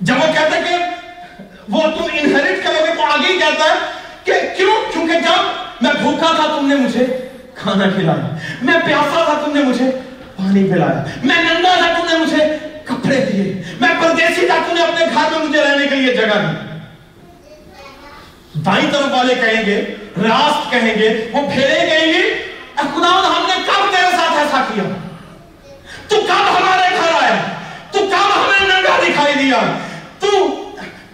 جب 0.00 0.14
وہ 0.14 0.32
کہتے 0.32 0.62
کہ 0.68 0.74
وہ 1.68 1.80
تم 1.82 2.04
انہیریٹ 2.12 2.64
کرو 2.64 2.86
گے 2.86 2.94
تو 2.96 3.02
آگے 3.02 3.32
ہی 3.32 3.38
کہتا 3.38 3.64
ہے 3.64 4.01
کہ 4.24 4.32
کیوں؟ 4.56 4.92
کیونکہ 4.92 5.12
جب 5.12 5.40
میں 5.80 5.92
بھوکا 6.02 6.32
تھا 6.36 6.58
تم 6.58 6.66
نے 6.66 6.74
مجھے 6.74 7.06
کھانا 7.54 7.84
کھلایا 7.94 8.36
میں 8.62 8.74
پیاسا 8.84 9.24
تھا 9.24 9.42
تم 9.44 9.52
نے 9.52 9.62
مجھے 9.62 9.90
پانی 10.36 10.68
پلایا 10.72 11.04
میں 11.22 11.36
ننگا 11.36 11.74
تھا 11.78 12.00
تم 12.00 12.06
نے 12.12 12.18
مجھے 12.18 12.44
کپڑے 12.84 13.16
دیے 13.16 13.62
میں 13.80 13.88
پردیسی 14.00 14.46
تھا 14.46 14.56
تم 14.68 14.74
نے 14.74 14.82
اپنے 14.82 15.06
گھر 15.14 15.38
میں 15.38 15.48
مجھے 15.48 15.60
رہنے 15.62 15.86
کے 15.86 15.94
لیے 15.94 16.14
جگہ 16.14 16.38
دی۔ 16.38 16.72
دائیں 18.60 18.90
طرف 18.92 19.12
والے 19.12 19.34
کہیں 19.34 19.66
گے 19.66 19.96
راست 20.22 20.70
کہیں 20.70 20.94
گے 20.98 21.30
وہ 21.32 21.40
پھیرے 21.54 21.86
کہیں 21.90 22.12
گے 22.12 22.18
اے 22.18 22.88
خدا 22.94 23.10
ہم 23.10 23.46
نے 23.48 23.54
کب 23.66 23.96
تیرے 23.96 24.10
ساتھ 24.10 24.38
ایسا 24.38 24.64
کیا؟ 24.74 24.82
تو 26.08 26.16
کب 26.16 26.56
ہمارے 26.56 26.94
گھر 26.96 27.22
آیا؟ 27.22 27.42
تو 27.90 27.98
کب 27.98 28.36
ہمیں 28.36 28.68
ننگا 28.68 28.98
دکھائی 29.02 29.34
دیا؟ 29.34 29.56
تو 30.18 30.28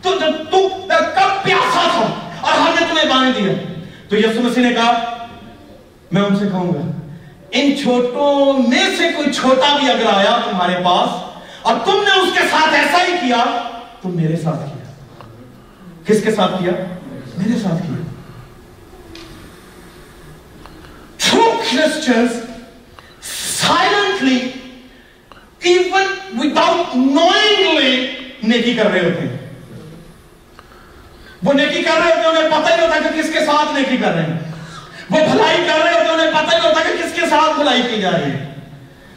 تو, 0.03 0.11
تو, 0.19 0.27
تو 0.51 0.69
کب 0.89 1.45
پیاسا 1.45 1.89
تھا؟ 1.93 2.28
اور 2.49 2.61
ہم 2.61 2.75
نے 2.81 2.87
تمہیں 2.91 3.11
پانی 3.11 3.43
دیا۔ 3.43 3.53
تو 4.09 4.17
یسو 4.17 4.43
مسیح 4.43 4.63
نے 4.63 4.75
کہا، 4.75 5.27
میں 6.13 6.23
ان 6.23 6.37
سے 6.37 6.45
کہوں 6.45 6.75
گا، 6.75 6.91
ان 7.51 7.77
چھوٹوں 7.83 8.59
میں 8.69 8.97
سے 8.99 9.05
کوئی 9.17 9.33
چھوٹا 9.33 9.77
بھی 9.77 9.91
اگر 9.91 10.07
آیا 10.07 10.41
تمہارے 10.51 10.75
پاس 10.85 11.09
اور 11.63 11.77
تم 11.85 11.93
نے 11.93 12.21
اس 12.21 12.33
کے 12.35 12.49
ساتھ 12.51 12.75
ایسا 12.75 12.99
ہی 13.09 13.13
کیا، 13.13 13.69
تو 14.03 14.09
میرے 14.09 14.37
ساتھ 14.37 14.57
کیا۔ 14.57 14.85
کس 16.07 16.23
کے 16.25 16.31
ساتھ 16.33 16.53
کیا؟ 16.59 16.73
میرے 17.39 17.61
ساتھ 17.61 17.83
کیا۔ 17.83 18.03
True 21.29 21.55
Christians 21.55 22.33
silently 23.69 24.41
even 25.67 26.07
without 26.41 27.07
knowingly 27.07 27.95
نیکی 28.43 28.75
کر 28.75 28.91
رہے 28.91 29.01
ہوتے 29.01 29.29
ہیں۔ 29.29 29.38
وہ 31.43 31.53
نیکی 31.53 31.83
کر 31.83 32.01
رہے 32.05 32.15
ہوتے 32.15 32.29
انہیں 32.29 32.49
پتہ 32.49 32.75
ہی 32.75 32.87
ہوتا 32.87 32.99
کہ 32.99 33.23
کس 33.23 33.33
کے 33.33 33.41
ساتھ 33.41 33.75
نیکی 33.75 33.97
کر 33.97 34.15
رہے 34.15 34.23
ہیں۔ 34.23 34.39
وہ 35.11 35.19
بھلائی 35.33 35.57
کر 35.57 35.85
رہے 35.85 35.93
ہوتے 35.93 36.09
انہیں 36.09 36.31
پتہ 36.31 36.57
ہی 36.57 36.69
ہوتا 36.69 36.81
کہ 36.83 37.03
کس 37.03 37.21
کے 37.21 37.21
ساتھ 37.21 37.59
بھلائی 37.59 37.83
کی 37.83 38.01
جا 38.03 38.11
رہی 38.11 38.31
ہے۔ 38.31 38.55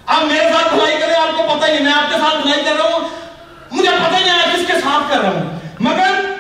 آپ 0.06 0.26
میرے 0.26 0.50
ساتھ 0.54 0.74
بھلائی 0.74 0.98
کریں، 1.02 1.16
آپ 1.16 1.38
کو 1.38 1.56
پتہ 1.56 1.66
ہی 1.66 1.74
نہیں، 1.74 1.84
میں 1.84 1.94
آپ 1.94 2.14
کے 2.14 2.20
ساتھ 2.20 2.42
بھلائی 2.42 2.62
کر 2.64 2.72
رہا 2.72 2.98
ہوں۔ 2.98 3.10
مجھے 3.72 3.90
پتہ 3.90 4.16
ہی 4.16 4.24
نہیں 4.24 4.40
ہے 4.40 4.58
کس 4.58 4.68
کے 4.68 4.74
ساتھ 4.74 5.14
کر 5.14 5.22
رہا 5.22 5.30
ہوں۔ 5.30 5.60
مگر 5.80 6.34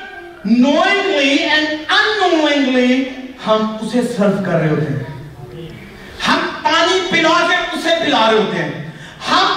knowingly 0.59 1.35
and 1.55 1.73
unknowingly 1.99 3.03
ہم 3.47 3.77
اسے 3.81 4.01
سرف 4.01 4.45
کر 4.45 4.51
رہے 4.51 4.69
ہوتے 4.69 4.93
ہیں۔ 4.93 5.03
ہم 6.27 6.39
پانی 6.63 7.07
پلا 7.09 7.47
کے 7.49 7.55
اسے 7.73 7.89
پلا 8.05 8.31
رہے 8.31 8.37
ہوتے 8.37 8.57
ہیں۔ 8.57 8.91
ہم 9.31 9.53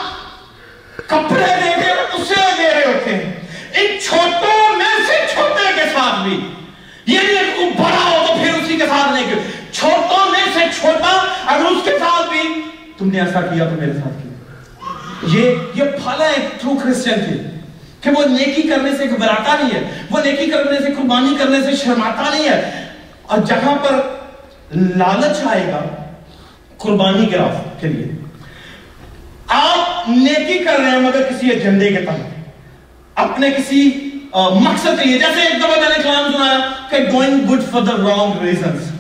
کپڑے 1.07 1.55
دے 1.65 1.71
کے 1.81 2.17
اسے 2.17 2.41
دے 2.59 2.71
رہے 2.75 2.85
ہوتے 2.85 3.15
ہیں۔ 3.15 3.33
ان 3.75 4.01
چھوٹوں 4.01 4.64
کے 6.25 6.37
ساتھ 6.37 7.07
بھی 7.07 7.15
یہ 7.15 7.73
بڑا 7.79 8.05
ہو 8.11 8.27
تو 8.27 8.35
پھر 8.35 8.55
اسی 8.55 8.77
کے 8.77 8.87
ساتھ 8.87 9.13
نہیں 9.13 9.31
کہ 9.31 9.41
چھوٹوں 9.73 10.31
میں 10.31 10.45
سے 10.55 10.65
چھوٹا 10.81 11.17
اگر 11.47 11.65
اس 11.65 11.85
کے 11.85 11.99
ساتھ 11.99 12.31
بھی 12.31 12.63
تم 12.99 13.09
نے 13.09 13.21
ایسا 13.21 13.41
کیا 13.41 13.65
تو 13.65 13.81
میرے 13.81 13.93
ساتھ 13.93 14.23
کیا 14.23 15.33
یہ 15.33 15.57
یہ 15.75 15.91
پھل 15.97 16.23
ہے 16.23 16.49
ٹرو 16.61 16.75
کرسچن 16.85 17.25
کی 17.27 17.39
کہ 18.01 18.11
وہ 18.11 18.25
نیکی 18.29 18.63
کرنے 18.63 18.91
سے 18.99 19.09
گھبراتا 19.11 19.57
نہیں 19.63 19.75
ہے 19.75 20.07
وہ 20.11 20.21
نیکی 20.25 20.51
کرنے 20.51 20.79
سے 20.79 20.95
قربانی 20.95 21.35
کرنے 21.39 21.63
سے 21.63 21.77
شرماتا 21.77 22.31
نہیں 22.31 22.49
ہے 22.49 22.89
اور 23.23 23.39
جہاں 23.39 23.75
پر 23.85 24.01
لالچ 24.97 25.47
آئے 25.47 25.67
گا 25.67 25.81
قربانی 26.79 27.27
کے 27.27 27.37
راست 27.37 27.81
کے 27.81 27.89
لیے 27.89 28.13
آپ 29.47 30.09
نیکی 30.09 30.59
کر 30.59 30.79
رہے 30.79 30.91
ہیں 30.91 31.01
مگر 31.01 31.23
کسی 31.23 31.51
ایجنڈے 31.51 31.89
کے 31.89 32.01
تحت 32.01 32.33
اپنے 33.17 33.51
کسی 33.51 34.04
مقصد 34.35 34.99
کے 34.99 35.05
لیے 35.05 35.19
جیسے 35.19 35.41
ایک 35.41 35.59
دفعہ 35.59 35.81
میں 35.81 35.89
نے 35.89 36.03
کلام 36.03 36.33
سنایا 36.33 36.59
کہ 36.91 36.99
doing 37.11 37.51
good 37.51 37.61
for 37.71 37.83
the 37.83 37.93
wrong 37.99 38.43
reasons 38.43 38.91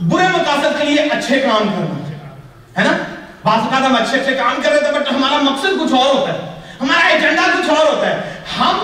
برے 0.00 0.24
مقاصد 0.28 0.78
کے 0.78 0.84
لیے 0.84 1.02
اچھے 1.12 1.38
کام 1.40 1.68
کرنا، 1.68 1.98
ہے 2.78 2.84
نا؟ 2.84 2.96
بعض 3.44 3.58
اوقات 3.58 3.82
ہم 3.82 3.94
اچھے 3.94 4.20
اچھے 4.20 4.34
کام 4.34 4.60
کر 4.62 4.70
رہے 4.70 4.80
تھے 4.80 4.98
بٹ 4.98 5.10
ہمارا 5.12 5.36
مقصد 5.42 5.78
کچھ 5.80 5.92
اور 5.94 6.14
ہوتا 6.14 6.32
ہے، 6.32 6.38
ہمارا 6.80 7.06
ایجنڈا 7.08 7.42
کچھ 7.52 7.70
اور 7.70 7.86
ہوتا 7.86 8.06
ہے۔ 8.06 8.40
ہم 8.58 8.78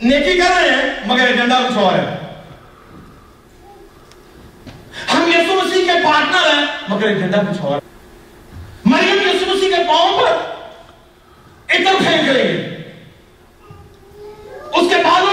نیکی 0.00 0.38
کر 0.38 0.50
رہے 0.56 0.70
ہیں 0.70 0.94
مگر 1.06 1.26
ایجنڈا 1.26 1.58
کچھ 1.68 1.78
اور 1.78 1.92
ہے۔ 1.92 2.16
ہم 5.12 5.30
یسو 5.34 5.54
مسیح 5.54 5.84
کے 5.84 5.98
پارٹنر 6.04 6.52
ہیں 6.54 6.66
مگر 6.88 7.06
ایجنڈا 7.08 7.40
کچھ 7.50 7.60
اور 7.60 7.80
مریم 8.84 9.28
یسو 9.28 9.54
مسیح 9.54 9.76
کے 9.76 9.82
پاؤں 9.88 10.18
پر 10.18 10.36
اتر 11.68 11.94
پھینک 11.98 12.28
رہی 12.28 12.48
ہے 12.48 12.76
اس 14.74 14.88
کے 14.88 14.96
بالوں 15.04 15.32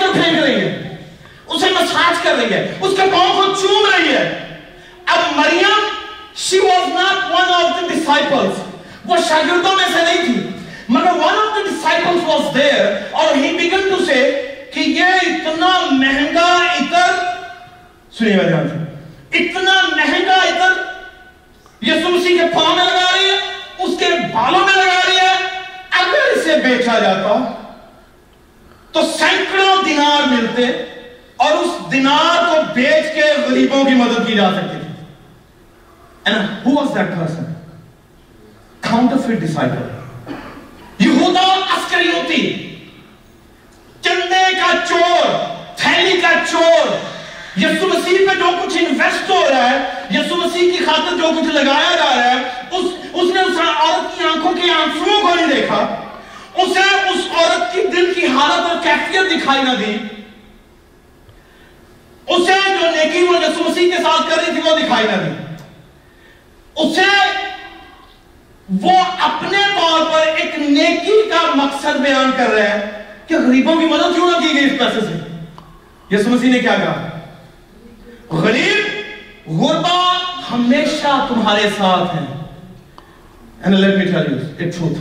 پر 0.00 0.12
پھینک 0.12 0.42
رہی 0.42 0.60
ہے 0.60 0.96
اسے 1.46 1.66
مساج 1.70 2.22
کر 2.22 2.34
رہی 2.38 2.52
ہے 2.54 2.74
اس 2.80 2.92
کے 2.96 3.02
پاؤں 3.12 3.34
کو 3.36 3.54
چوم 3.60 3.86
رہی 3.94 4.12
ہے۔ 4.12 4.56
اب 5.06 5.18
مریم، 5.36 5.86
she 6.42 6.58
was 6.64 6.88
not 6.94 7.30
one 7.32 7.52
of 7.54 7.70
the 7.76 7.86
disciples. 7.90 8.58
وہ 9.04 9.16
شاگردوں 9.28 9.76
میں 9.76 9.84
سے 9.92 10.02
نہیں 10.02 10.24
تھی، 10.24 10.48
مگر 10.88 11.10
one 11.10 11.38
of 11.44 11.56
the 11.56 11.62
disciples 11.68 12.28
was 12.28 12.44
there 12.56 12.84
اور 13.10 13.36
he 13.36 13.52
began 13.60 13.86
to 13.92 14.04
say 14.10 14.22
کہ 14.74 14.80
یہ 14.80 15.04
اتنا 15.04 15.78
مہنگا 15.90 16.48
اتر 16.80 17.14
سنیے 18.18 18.36
میرے 18.36 18.48
جان 18.48 18.68
سے، 18.68 19.38
اتنا 19.38 19.74
مہنگا 19.96 20.34
اتر 20.34 20.72
یسوع 21.82 22.10
مسیح 22.10 22.36
کے 22.38 22.44
پاؤں 22.54 22.76
میں 22.76 22.84
لگا 22.84 23.10
رہی 23.14 23.30
ہے، 23.30 23.38
اس 23.78 23.98
کے 23.98 24.06
بالوں 24.34 24.60
میں 24.60 24.76
لگا 24.76 25.00
رہی 25.06 25.16
ہے۔ 25.16 25.34
اگر 25.90 26.36
اسے 26.36 26.56
بیچا 26.64 26.98
جاتا 26.98 27.38
تو 28.92 29.02
سینکڑوں 29.16 29.82
دینار 29.84 30.26
ملتے 30.28 30.66
اور 31.36 31.52
اس 31.54 31.90
دینار 31.92 32.44
کو 32.48 32.60
بیچ 32.74 33.14
کے 33.14 33.32
غریبوں 33.48 33.84
کی 33.84 33.94
مدد 33.94 34.26
کی 34.26 34.34
جا 34.36 34.50
سکتی 34.52 34.78
تھی 34.78 34.86
And 36.24 36.48
who 36.62 36.74
was 36.74 36.92
that 36.94 37.14
person? 37.14 37.44
Counterfeit 38.82 39.40
disciple. 39.40 39.86
یہودا 41.00 41.44
اسکریوتی 41.74 42.40
چندے 44.02 44.42
کا 44.56 44.72
چور 44.88 45.28
تھیلی 45.76 46.20
کا 46.20 46.32
چور 46.50 46.88
یسو 47.60 47.86
مسیح 47.88 48.26
پہ 48.28 48.34
جو 48.38 48.50
کچھ 48.62 48.76
انویسٹ 48.78 49.30
ہو 49.30 49.42
رہا 49.50 49.70
ہے 49.70 49.78
یسو 50.10 50.36
مسیح 50.36 50.70
کی 50.70 50.84
خاطر 50.84 51.16
جو 51.18 51.30
کچھ 51.36 51.54
لگایا 51.54 51.96
جا 51.96 52.10
رہا 52.16 52.32
ہے 52.32 52.38
اس, 52.70 52.84
اس 53.12 53.32
نے 53.34 53.40
اس 53.40 53.58
عورت 53.60 54.16
کی 54.16 54.24
آنکھوں 54.24 54.52
کے 54.56 54.70
آنسوؤں 54.72 55.20
کو 55.22 55.34
نہیں 55.34 55.54
دیکھا 55.54 55.80
اسے 56.62 56.80
اس 56.80 57.26
عورت 57.34 57.72
کی 57.72 57.80
دل 57.96 58.12
کی 58.14 58.26
حالت 58.26 58.70
اور 58.70 58.82
کیفیت 58.82 59.30
دکھائی 59.32 59.62
نہ 59.62 59.74
دی 59.78 59.96
اسے 62.26 62.58
جو 62.80 62.90
نیکی 62.90 63.22
وہ 63.22 63.42
یسو 63.44 63.68
مسیح 63.68 63.90
کے 63.96 64.02
ساتھ 64.02 64.30
کر 64.30 64.42
رہی 64.42 64.52
تھی 64.52 64.70
وہ 64.70 64.76
دکھائی 64.76 65.06
نہ 65.06 65.22
دی 65.24 65.30
اسے 66.76 67.10
وہ 68.82 68.92
اپنے 69.20 69.58
طور 69.76 70.04
پر 70.12 70.26
ایک 70.26 70.58
نیکی 70.58 71.22
کا 71.30 71.40
مقصد 71.54 72.00
بیان 72.00 72.30
کر 72.36 72.50
رہے 72.50 72.68
ہیں 72.68 72.90
کہ 73.26 73.38
غریبوں 73.38 73.76
کی 73.76 73.86
مدد 73.86 74.14
کیوں 74.14 74.30
نہ 74.30 74.38
کی 74.38 74.54
گئی 74.54 74.64
اس 74.64 74.78
پیسے 74.78 75.00
سے؟ 75.00 75.16
یسو 76.14 76.30
مسیح 76.30 76.52
نے 76.52 76.58
کیا 76.58 76.74
کہا؟ 76.76 77.08
غریب 78.42 79.50
غربا 79.60 80.18
ہمیشہ 80.52 81.26
تمہارے 81.28 81.68
ساتھ 81.78 82.14
ہیں۔ 82.16 82.26
And 83.64 83.80
let 83.80 83.98
me 83.98 84.04
tell 84.10 84.28
you 84.30 84.38
a 84.58 84.70
truth. 84.72 84.98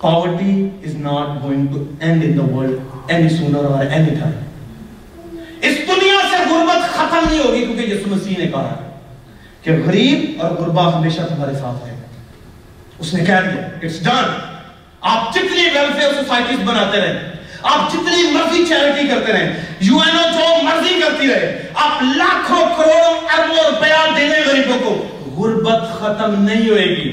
Poverty 0.00 0.72
is 0.82 0.94
not 0.94 1.42
going 1.42 1.68
to 1.74 1.78
end 2.00 2.22
in 2.22 2.36
the 2.36 2.42
world 2.42 2.80
any 3.08 3.28
sooner 3.28 3.62
or 3.66 3.82
any 3.98 4.16
time. 4.16 4.34
اس 5.60 5.78
دنیا 5.88 6.18
سے 6.30 6.42
غربت 6.50 6.90
ختم 6.96 7.28
نہیں 7.28 7.38
ہوگی 7.38 7.64
کیونکہ 7.64 7.92
یسو 7.92 8.10
مسیح 8.10 8.38
نے 8.38 8.46
کہا 8.46 8.74
کہ 9.62 9.76
غریب 9.86 10.42
اور 10.42 10.50
غربا 10.58 10.84
ہمیشہ 10.98 11.22
تمہارے 11.28 11.54
ساتھ 11.60 11.86
ہے 11.86 11.94
اس 12.98 13.14
نے 13.14 13.24
کہہ 13.24 13.48
دیا 13.52 13.62
اٹس 13.62 14.02
ڈن 14.04 14.34
آپ 15.12 15.34
جتنی 15.34 15.64
ویلفیئر 15.74 16.12
سوسائٹیز 16.14 16.60
بناتے 16.68 17.00
رہے 17.00 17.34
آپ 17.62 17.92
جتنی 17.92 18.30
مرضی 18.32 18.64
چیریٹی 18.68 19.06
کرتے 19.08 19.32
رہے 19.32 19.62
یو 19.80 19.98
این 20.04 20.16
او 20.16 20.30
جو 20.32 20.62
مرضی 20.64 21.00
کرتی 21.00 21.28
رہے، 21.28 21.70
آپ 21.74 22.02
لاکھوں 22.02 22.64
کروڑوں 22.76 23.16
اربوں 23.36 23.64
روپیہ 23.70 24.04
دینے 24.16 24.40
غریبوں 24.46 24.78
کو 24.84 24.94
غربت 25.36 25.88
ختم 25.98 26.42
نہیں 26.42 26.68
ہوئے 26.68 26.84
گی۔ 26.84 27.10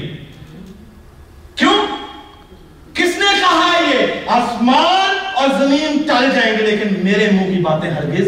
کیوں؟ 1.56 1.74
نے 3.24 3.40
کہا 3.40 3.72
یہ، 3.88 4.30
آسمان 4.36 5.16
اور 5.34 5.48
زمین 5.58 6.02
ٹل 6.06 6.30
جائیں 6.34 6.52
گے، 6.58 6.62
لیکن 6.62 6.88
میرے 7.04 7.30
منہ 7.32 7.54
کی 7.54 7.60
باتیں 7.62 7.90
ہرگز 7.90 8.26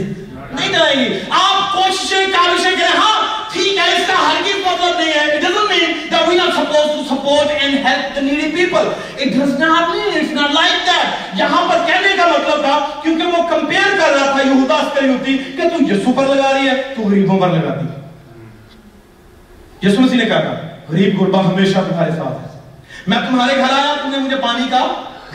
نہیں 0.51 0.73
ڈرائیں 0.73 0.99
گی۔ 1.01 1.09
آپ 1.31 1.73
کوششیں، 1.73 2.27
کاوشیں 2.33 2.71
کریں 2.71 2.97
ہاں 2.97 3.17
ٹھیک 3.53 3.79
ہے، 3.79 3.89
اس 3.93 4.07
کا 4.07 4.15
ہرگز 4.19 4.57
مطلب 4.67 4.99
نہیں 4.99 5.13
ہے۔ 5.13 5.25
It 5.27 5.43
doesn't 5.45 5.69
mean 5.73 5.91
that 6.13 6.25
we 6.31 6.35
are 6.45 6.53
supposed 6.57 6.93
to 6.97 7.03
support 7.11 7.47
and 7.61 7.73
help 7.87 8.05
the 8.17 8.23
needy 8.29 8.49
people. 8.57 8.87
It 9.25 9.29
does 9.37 9.53
not 9.63 9.83
mean 9.95 10.11
it's 10.21 10.35
not 10.41 10.51
like 10.59 10.79
that. 10.89 11.07
یہاں 11.39 11.63
پر 11.69 11.79
کہنے 11.87 12.11
کا 12.17 12.27
مطلب 12.27 12.61
تھا، 12.61 12.77
کیونکہ 13.03 13.25
وہ 13.27 13.41
کمپیئر 13.49 13.91
کر 14.01 14.13
رہا 14.15 14.31
تھا 14.33 14.41
یہودا 14.49 14.75
اسکریوتی 14.75 15.37
کہ 15.57 15.69
تو 15.69 15.77
یسو 15.93 16.13
پر 16.13 16.35
لگا 16.35 16.53
رہی 16.53 16.69
ہے، 16.69 16.77
تو 16.97 17.03
غریبوں 17.03 17.39
پر 17.41 17.49
لگاتی 17.49 17.87
یسو 19.87 20.01
مسیح 20.01 20.19
نے 20.19 20.25
کہا 20.25 20.55
غریب 20.93 21.21
غربا 21.21 21.41
ہمیشہ 21.47 21.79
تمہارے 21.89 22.11
ساتھ 22.11 22.37
ہے۔ 22.43 22.46
میں 23.07 23.19
تمہارے 23.19 23.57
گھر 23.57 23.73
آیا 23.73 23.95
تم 24.03 24.11
نے 24.11 24.19
مجھے 24.19 24.37
پانی 24.37 24.69
کا 24.71 24.87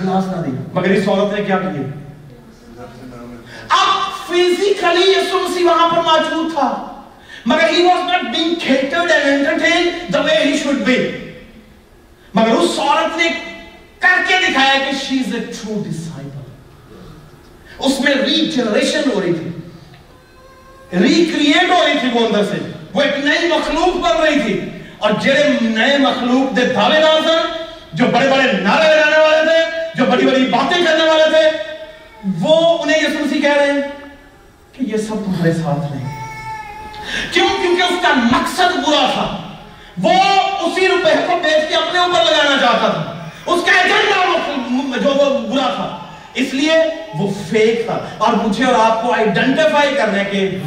گلاس 0.02 0.28
نہ 0.28 0.42
دیا۔ 0.42 0.62
مگر 0.74 0.90
اس 0.90 1.08
عورت 1.08 1.40
نے 1.40 1.46
کیا 1.46 1.58
کیا؟ 1.58 1.82
اب 3.70 4.12
فزیکلی 4.28 5.12
یسو 5.12 5.40
مسیح 5.40 5.66
وہاں 5.66 5.90
پر 5.90 5.98
موجود 5.98 6.54
تھا۔ 6.54 6.88
مگر 7.46 7.70
he 7.70 7.84
was 7.84 8.12
not 8.12 8.22
being 8.22 8.56
کھیٹڈ 8.60 9.12
and 9.12 9.48
entertain 9.48 10.14
the 10.14 10.22
way 10.22 10.46
he 10.46 10.58
should 10.58 10.76
be 10.76 10.98
مگر 12.34 12.52
اس 12.52 12.80
عورت 12.80 13.18
نے 13.18 13.30
کر 14.00 14.22
کے 14.28 14.36
دکھایا 14.50 14.74
کہ 14.86 14.92
شی 15.06 15.20
از 15.20 15.36
اے 15.36 15.40
ٹرو 15.40 15.84
ڈسائپل 15.88 16.40
اس 17.80 18.00
میں 18.00 18.16
ریجنریشن 18.16 19.02
ہو 19.16 19.22
رہی 19.22 19.34
تھی۔ 19.34 19.50
ریکریٹ 21.00 21.72
ہو 21.72 21.86
رہی 21.88 22.00
تھی 22.00 22.10
وہ 22.14 22.28
اندر 22.28 22.46
سے۔ 22.46 22.72
وہ 22.94 23.02
ایک 23.02 23.26
نئی 23.26 23.48
مخلوق 23.48 23.96
بن 23.98 24.22
رہی 24.22 24.40
تھی۔ 24.40 24.70
اور 24.98 25.12
جڑے 25.22 25.44
نئے 25.62 25.98
مخلوق 25.98 26.56
دے 26.56 26.66
دعوے 26.66 27.02
دار 27.02 27.22
سن 27.26 27.51
جو 27.94 28.06
بڑے 28.06 28.28
بڑے 28.28 28.52
نعرے 28.52 28.96
لگانے 28.96 29.18
والے 29.18 29.46
تھے 29.46 29.82
جو 29.96 30.06
بڑی 30.12 30.26
بڑی 30.26 30.46
باتیں 30.46 30.86
کرنے 30.86 31.04
والے 31.04 31.24
تھے 31.24 31.58
وہ 32.42 32.78
انہیں 32.84 32.98
یسو 32.98 33.26
مسیح 33.26 33.42
کہہ 33.42 33.54
رہے 33.54 33.72
ہیں 33.72 33.82
کہ 34.74 34.84
یہ 34.84 34.98
سب 34.98 35.26
تمہارے 35.26 35.54
ساتھ 35.54 35.94
نہیں۔ 35.94 36.22
کیوں؟ 37.34 37.48
کیونکہ 37.62 37.82
اس 37.82 38.02
کا 38.02 38.14
مقصد 38.14 38.76
برا 38.76 39.10
تھا۔ 39.14 39.38
وہ 40.04 40.14
اسی 40.60 40.88
روپے 40.88 41.14
کو 41.28 41.40
بیچ 41.44 41.70
کے 41.70 41.76
اپنے 41.76 42.00
اوپر 42.00 42.32
لگانا 42.32 42.62
چاہتا 42.62 42.88
تھا۔ 42.88 43.30
اس 43.46 43.62
کا 43.66 43.82
ایجنڈا 43.82 44.98
جو 44.98 45.10
وہ 45.10 45.38
برا 45.40 45.74
تھا۔ 45.76 45.98
اس 46.34 46.54
لیے 46.54 46.74
وہ 47.20 47.32
فیک 47.50 47.86
تھا۔ 47.86 48.00
اور 48.18 48.34
مجھے 48.34 48.66
اور 48.66 48.90
آپ 48.90 49.02
کو 49.02 49.14
آئیڈینٹیفائی 49.14 49.96
کرنے 49.96 50.24
کے 50.24 50.58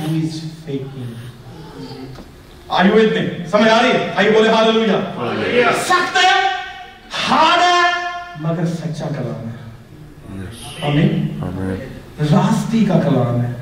آئی 2.68 2.88
ہوئی 2.88 3.06
اتنے 3.06 3.46
سمجھ 3.50 3.68
آ 3.68 3.82
رہی 3.82 3.90
ہے؟ 3.90 4.10
آئی 4.16 4.30
بولے 4.30 4.48
ہاں 4.50 4.64
سخت 5.84 6.16
ہے۔ 6.16 6.43
ہارڈ 7.30 7.62
ہے 7.62 7.90
مگر 8.40 8.66
سچا 8.66 9.06
کلام 9.08 9.48
ہے۔ 9.48 9.62
آمین؟ 10.82 11.28
راستی 12.32 12.84
کا 12.84 13.00
کلام 13.00 13.40
ہے 13.40 13.52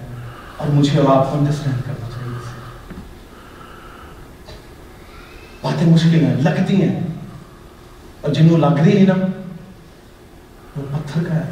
اور 0.56 0.68
مجھے 0.68 1.00
اب 1.00 1.10
آپ 1.12 1.32
کو 1.32 1.38
انڈرسٹینڈ 1.38 1.76
کرنا 1.86 2.08
چاہیے۔ 2.10 2.38
باتیں 5.62 5.86
مشکل 5.86 6.24
ہیں 6.24 6.34
لگتی 6.34 6.82
ہیں 6.82 7.00
اور 8.20 8.32
جنہوں 8.32 8.58
لگ 8.58 8.80
رہی 8.80 8.96
ہیں 8.98 9.06
نا 9.06 9.14
وہ 10.76 10.82
پتھر 10.92 11.24
کا 11.24 11.34
ہے۔ 11.34 11.50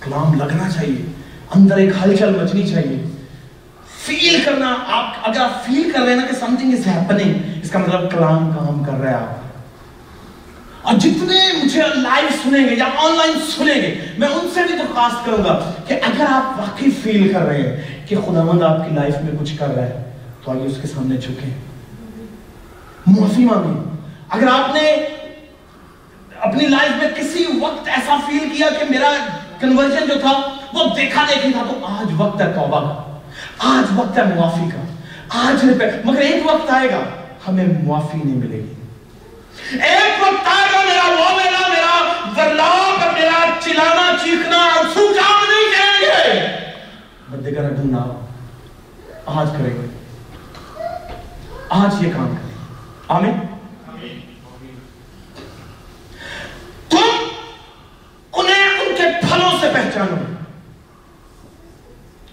کلام 0.00 0.34
لگنا 0.34 0.70
چاہیے 0.70 1.12
اندر 1.54 1.76
ایک 1.76 1.92
ہلچل 2.04 2.42
مچنی 2.42 2.68
چاہیے۔ 2.68 3.04
فیل 4.04 4.42
کرنا 4.44 4.76
آپ 4.86 5.14
اگر 5.22 5.40
آپ 5.40 5.64
فیل 5.66 5.90
کر 5.90 6.00
رہے 6.00 6.08
ہیں 6.08 6.20
نا 6.20 6.26
کہ 6.26 6.36
سمتھنگ 6.36 6.72
از 6.72 6.86
ہیپننگ 6.86 7.58
اس 7.62 7.70
کا 7.70 7.78
مطلب 7.78 8.10
کلام 8.10 8.50
کام 8.50 8.84
کر 8.84 8.92
رہا 8.92 9.10
ہے 9.10 9.14
آپ۔ 9.14 9.41
اور 10.82 10.94
جتنے 10.94 11.64
مجھے 11.64 11.82
لائیو 11.94 12.28
سنیں 12.42 12.68
گے 12.68 12.74
یا 12.74 12.84
آن 12.84 13.16
لائن 13.16 13.32
سنیں 13.56 13.74
گے، 13.74 13.94
میں 14.18 14.28
ان 14.28 14.48
سے 14.54 14.60
بھی 14.66 14.74
درخواست 14.78 15.26
کروں 15.26 15.44
گا 15.44 15.72
کہ 15.86 15.94
اگر 15.94 16.24
آپ 16.28 16.60
واقعی 16.60 16.90
فیل 17.02 17.32
کر 17.32 17.40
رہے 17.40 17.62
ہیں 17.62 18.06
کہ 18.06 18.16
خدا 18.16 18.42
مند 18.42 18.62
آپ 18.62 18.88
کی 18.88 18.94
لائف 18.94 19.14
میں 19.22 19.32
کچھ 19.40 19.58
کر 19.58 19.74
رہا 19.74 19.82
ہے، 19.82 20.12
تو 20.44 20.50
آگے 20.50 20.66
اس 20.66 20.76
کے 20.82 20.88
سامنے 20.88 21.16
جھکیں۔ 21.16 21.50
معافی 23.06 23.44
مانگی 23.44 23.78
اگر 24.28 24.48
آپ 24.48 24.74
نے 24.74 24.88
اپنی 26.40 26.66
لائف 26.66 27.02
میں 27.02 27.08
کسی 27.16 27.44
وقت 27.60 27.88
ایسا 27.88 28.16
فیل 28.26 28.48
کیا 28.56 28.66
کہ 28.78 28.84
میرا 28.90 29.12
کنورجن 29.60 30.08
جو 30.08 30.14
تھا 30.20 30.32
وہ 30.72 30.84
دیکھا 30.96 31.22
نہیں 31.22 31.52
تھا 31.52 31.62
تو 31.70 31.86
آج 31.86 32.12
وقت 32.16 32.40
ہے 32.40 32.52
توبہ 32.52 32.80
کا۔ 32.80 33.18
آج 33.58 33.92
وقت 33.96 34.18
ہے 34.18 34.22
معافی 34.36 34.68
کا۔ 34.70 34.82
آج 35.28 35.64
مگر 36.04 36.20
ایک 36.20 36.46
وقت 36.46 36.70
آئے 36.70 36.88
گا، 36.90 37.00
ہمیں 37.48 37.64
معافی 37.84 38.18
نہیں 38.24 38.36
ملے 38.36 38.58
گی۔ 38.58 38.81
ایک 39.70 40.22
وقت 40.22 40.48
آئے 40.48 40.72
گا 40.72 40.84
میرا، 40.84 41.20
وہ 41.20 41.36
میرا 41.36 41.68
میرا 41.68 42.12
ورلاپ 42.36 43.04
اور 43.04 43.12
میرا 43.12 43.46
چلانا، 43.60 44.16
چیخنا 44.24 44.58
آنسو 44.58 45.12
جام 45.12 45.44
نہیں 45.50 45.72
کریں 45.72 46.34
گے۔ 46.34 46.46
بندے 47.30 47.50
کا 47.50 47.62
رٹوں 47.62 47.84
نہ 47.84 48.26
آج 49.26 49.48
کریں 49.58 49.74
گے۔ 49.74 49.86
آج 51.68 52.04
یہ 52.04 52.12
کام 52.16 52.28
کریں 52.28 52.54
آمین۔ 53.08 53.32
تم 56.88 57.28
انہیں 58.32 58.80
ان 58.80 58.96
کے 58.96 59.02
پھلوں 59.20 59.50
سے 59.60 59.70
پہچانو۔ 59.74 60.16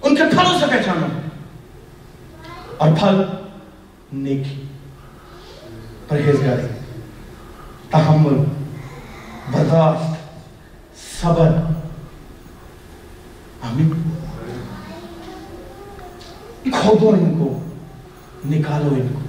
ان 0.01 0.15
کے 0.15 0.23
پھلوں 0.31 0.59
سے 0.59 0.65
پہچانو۔ 0.65 1.05
اور 2.77 2.89
پھل 2.99 3.21
نیکی، 4.11 4.63
پرہیزگاری۔ 6.07 6.88
تحمل، 7.89 8.43
برداشت، 9.51 10.15
صبر۔ 11.21 11.49
ہمیں 13.65 13.89
کھودو 16.71 17.09
ان 17.09 17.37
کو، 17.39 17.63
نکالو 18.45 18.93
ان 18.93 19.07
کو۔ 19.13 19.19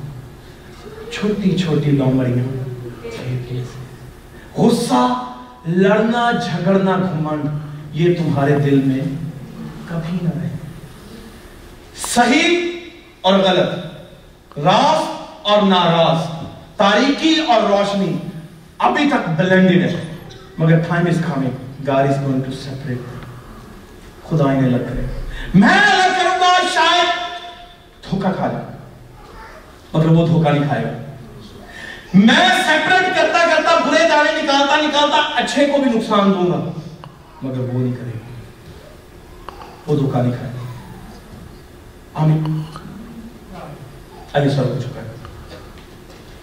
چھوٹی 1.13 1.59
چھوٹی 1.59 1.91
لومڑیاں۔ 1.91 2.65
غصہ، 4.59 5.33
لڑنا، 5.67 6.31
جھگڑنا، 6.31 6.97
گھمنڈ، 6.97 7.45
یہ 7.93 8.15
تمہارے 8.19 8.59
دل 8.59 8.81
میں 8.85 8.99
کبھی 9.89 10.19
نہ 10.23 10.31
رہے۔ 10.41 10.49
صحیح 12.15 12.73
اور 13.21 13.35
غلط 13.35 13.87
راز 14.59 15.03
اور 15.43 15.63
ناراض، 15.63 16.47
تاریکی 16.77 17.41
اور 17.49 17.63
روشنی۔ 17.63 18.17
ابھی 18.81 19.11
تک 19.11 19.29
بلینڈڈ 19.29 19.83
ہے۔ 19.83 20.03
مگر 20.59 20.79
time 20.79 21.07
is 21.07 21.19
coming 21.27 21.51
God 21.87 22.09
is 22.09 22.23
going 22.23 22.43
to 22.43 22.53
separate 22.53 22.99
خدا 24.29 24.45
انہیں 24.45 24.65
الگ 24.65 24.85
کرے۔ 24.89 25.01
میں 25.55 25.69
الگ 25.69 26.15
کروں 26.19 26.41
گا 26.41 26.49
شاید 26.75 27.09
دھوکہ 28.05 28.33
کھا 28.37 28.47
لیا 28.47 28.77
مگر 29.93 30.07
وہ 30.07 30.27
دھوکہ 30.27 30.51
نہیں 30.51 30.65
کھائے 30.69 30.85
گا۔ 30.85 30.91
میں 32.15 32.49
سیپریٹ 32.49 33.17
کرتا 33.17 33.39
کرتا 33.39 33.91
برے 33.91 34.09
دانے 34.09 34.43
نکالتا 34.43 34.77
نکالتا 34.77 35.17
اچھے 35.37 35.67
کو 35.67 35.83
بھی 35.83 35.99
نقصان 35.99 36.33
دوں 36.33 36.47
گا۔ 36.47 36.71
مگر 37.43 37.61
وہ 37.61 37.79
نہیں 37.79 37.93
کرے 37.93 38.11
گا۔ 38.11 38.29
وہ 39.87 39.97
دھوکہ 39.97 40.19
نہیں 40.19 40.33
کھائے 40.33 40.53
گا۔ 40.55 40.65
آمین۔ 42.15 42.63
آئیے 44.33 44.51
سر 44.51 44.63
ہو 44.63 44.79
چکا 44.83 45.01
ہے 45.01 45.07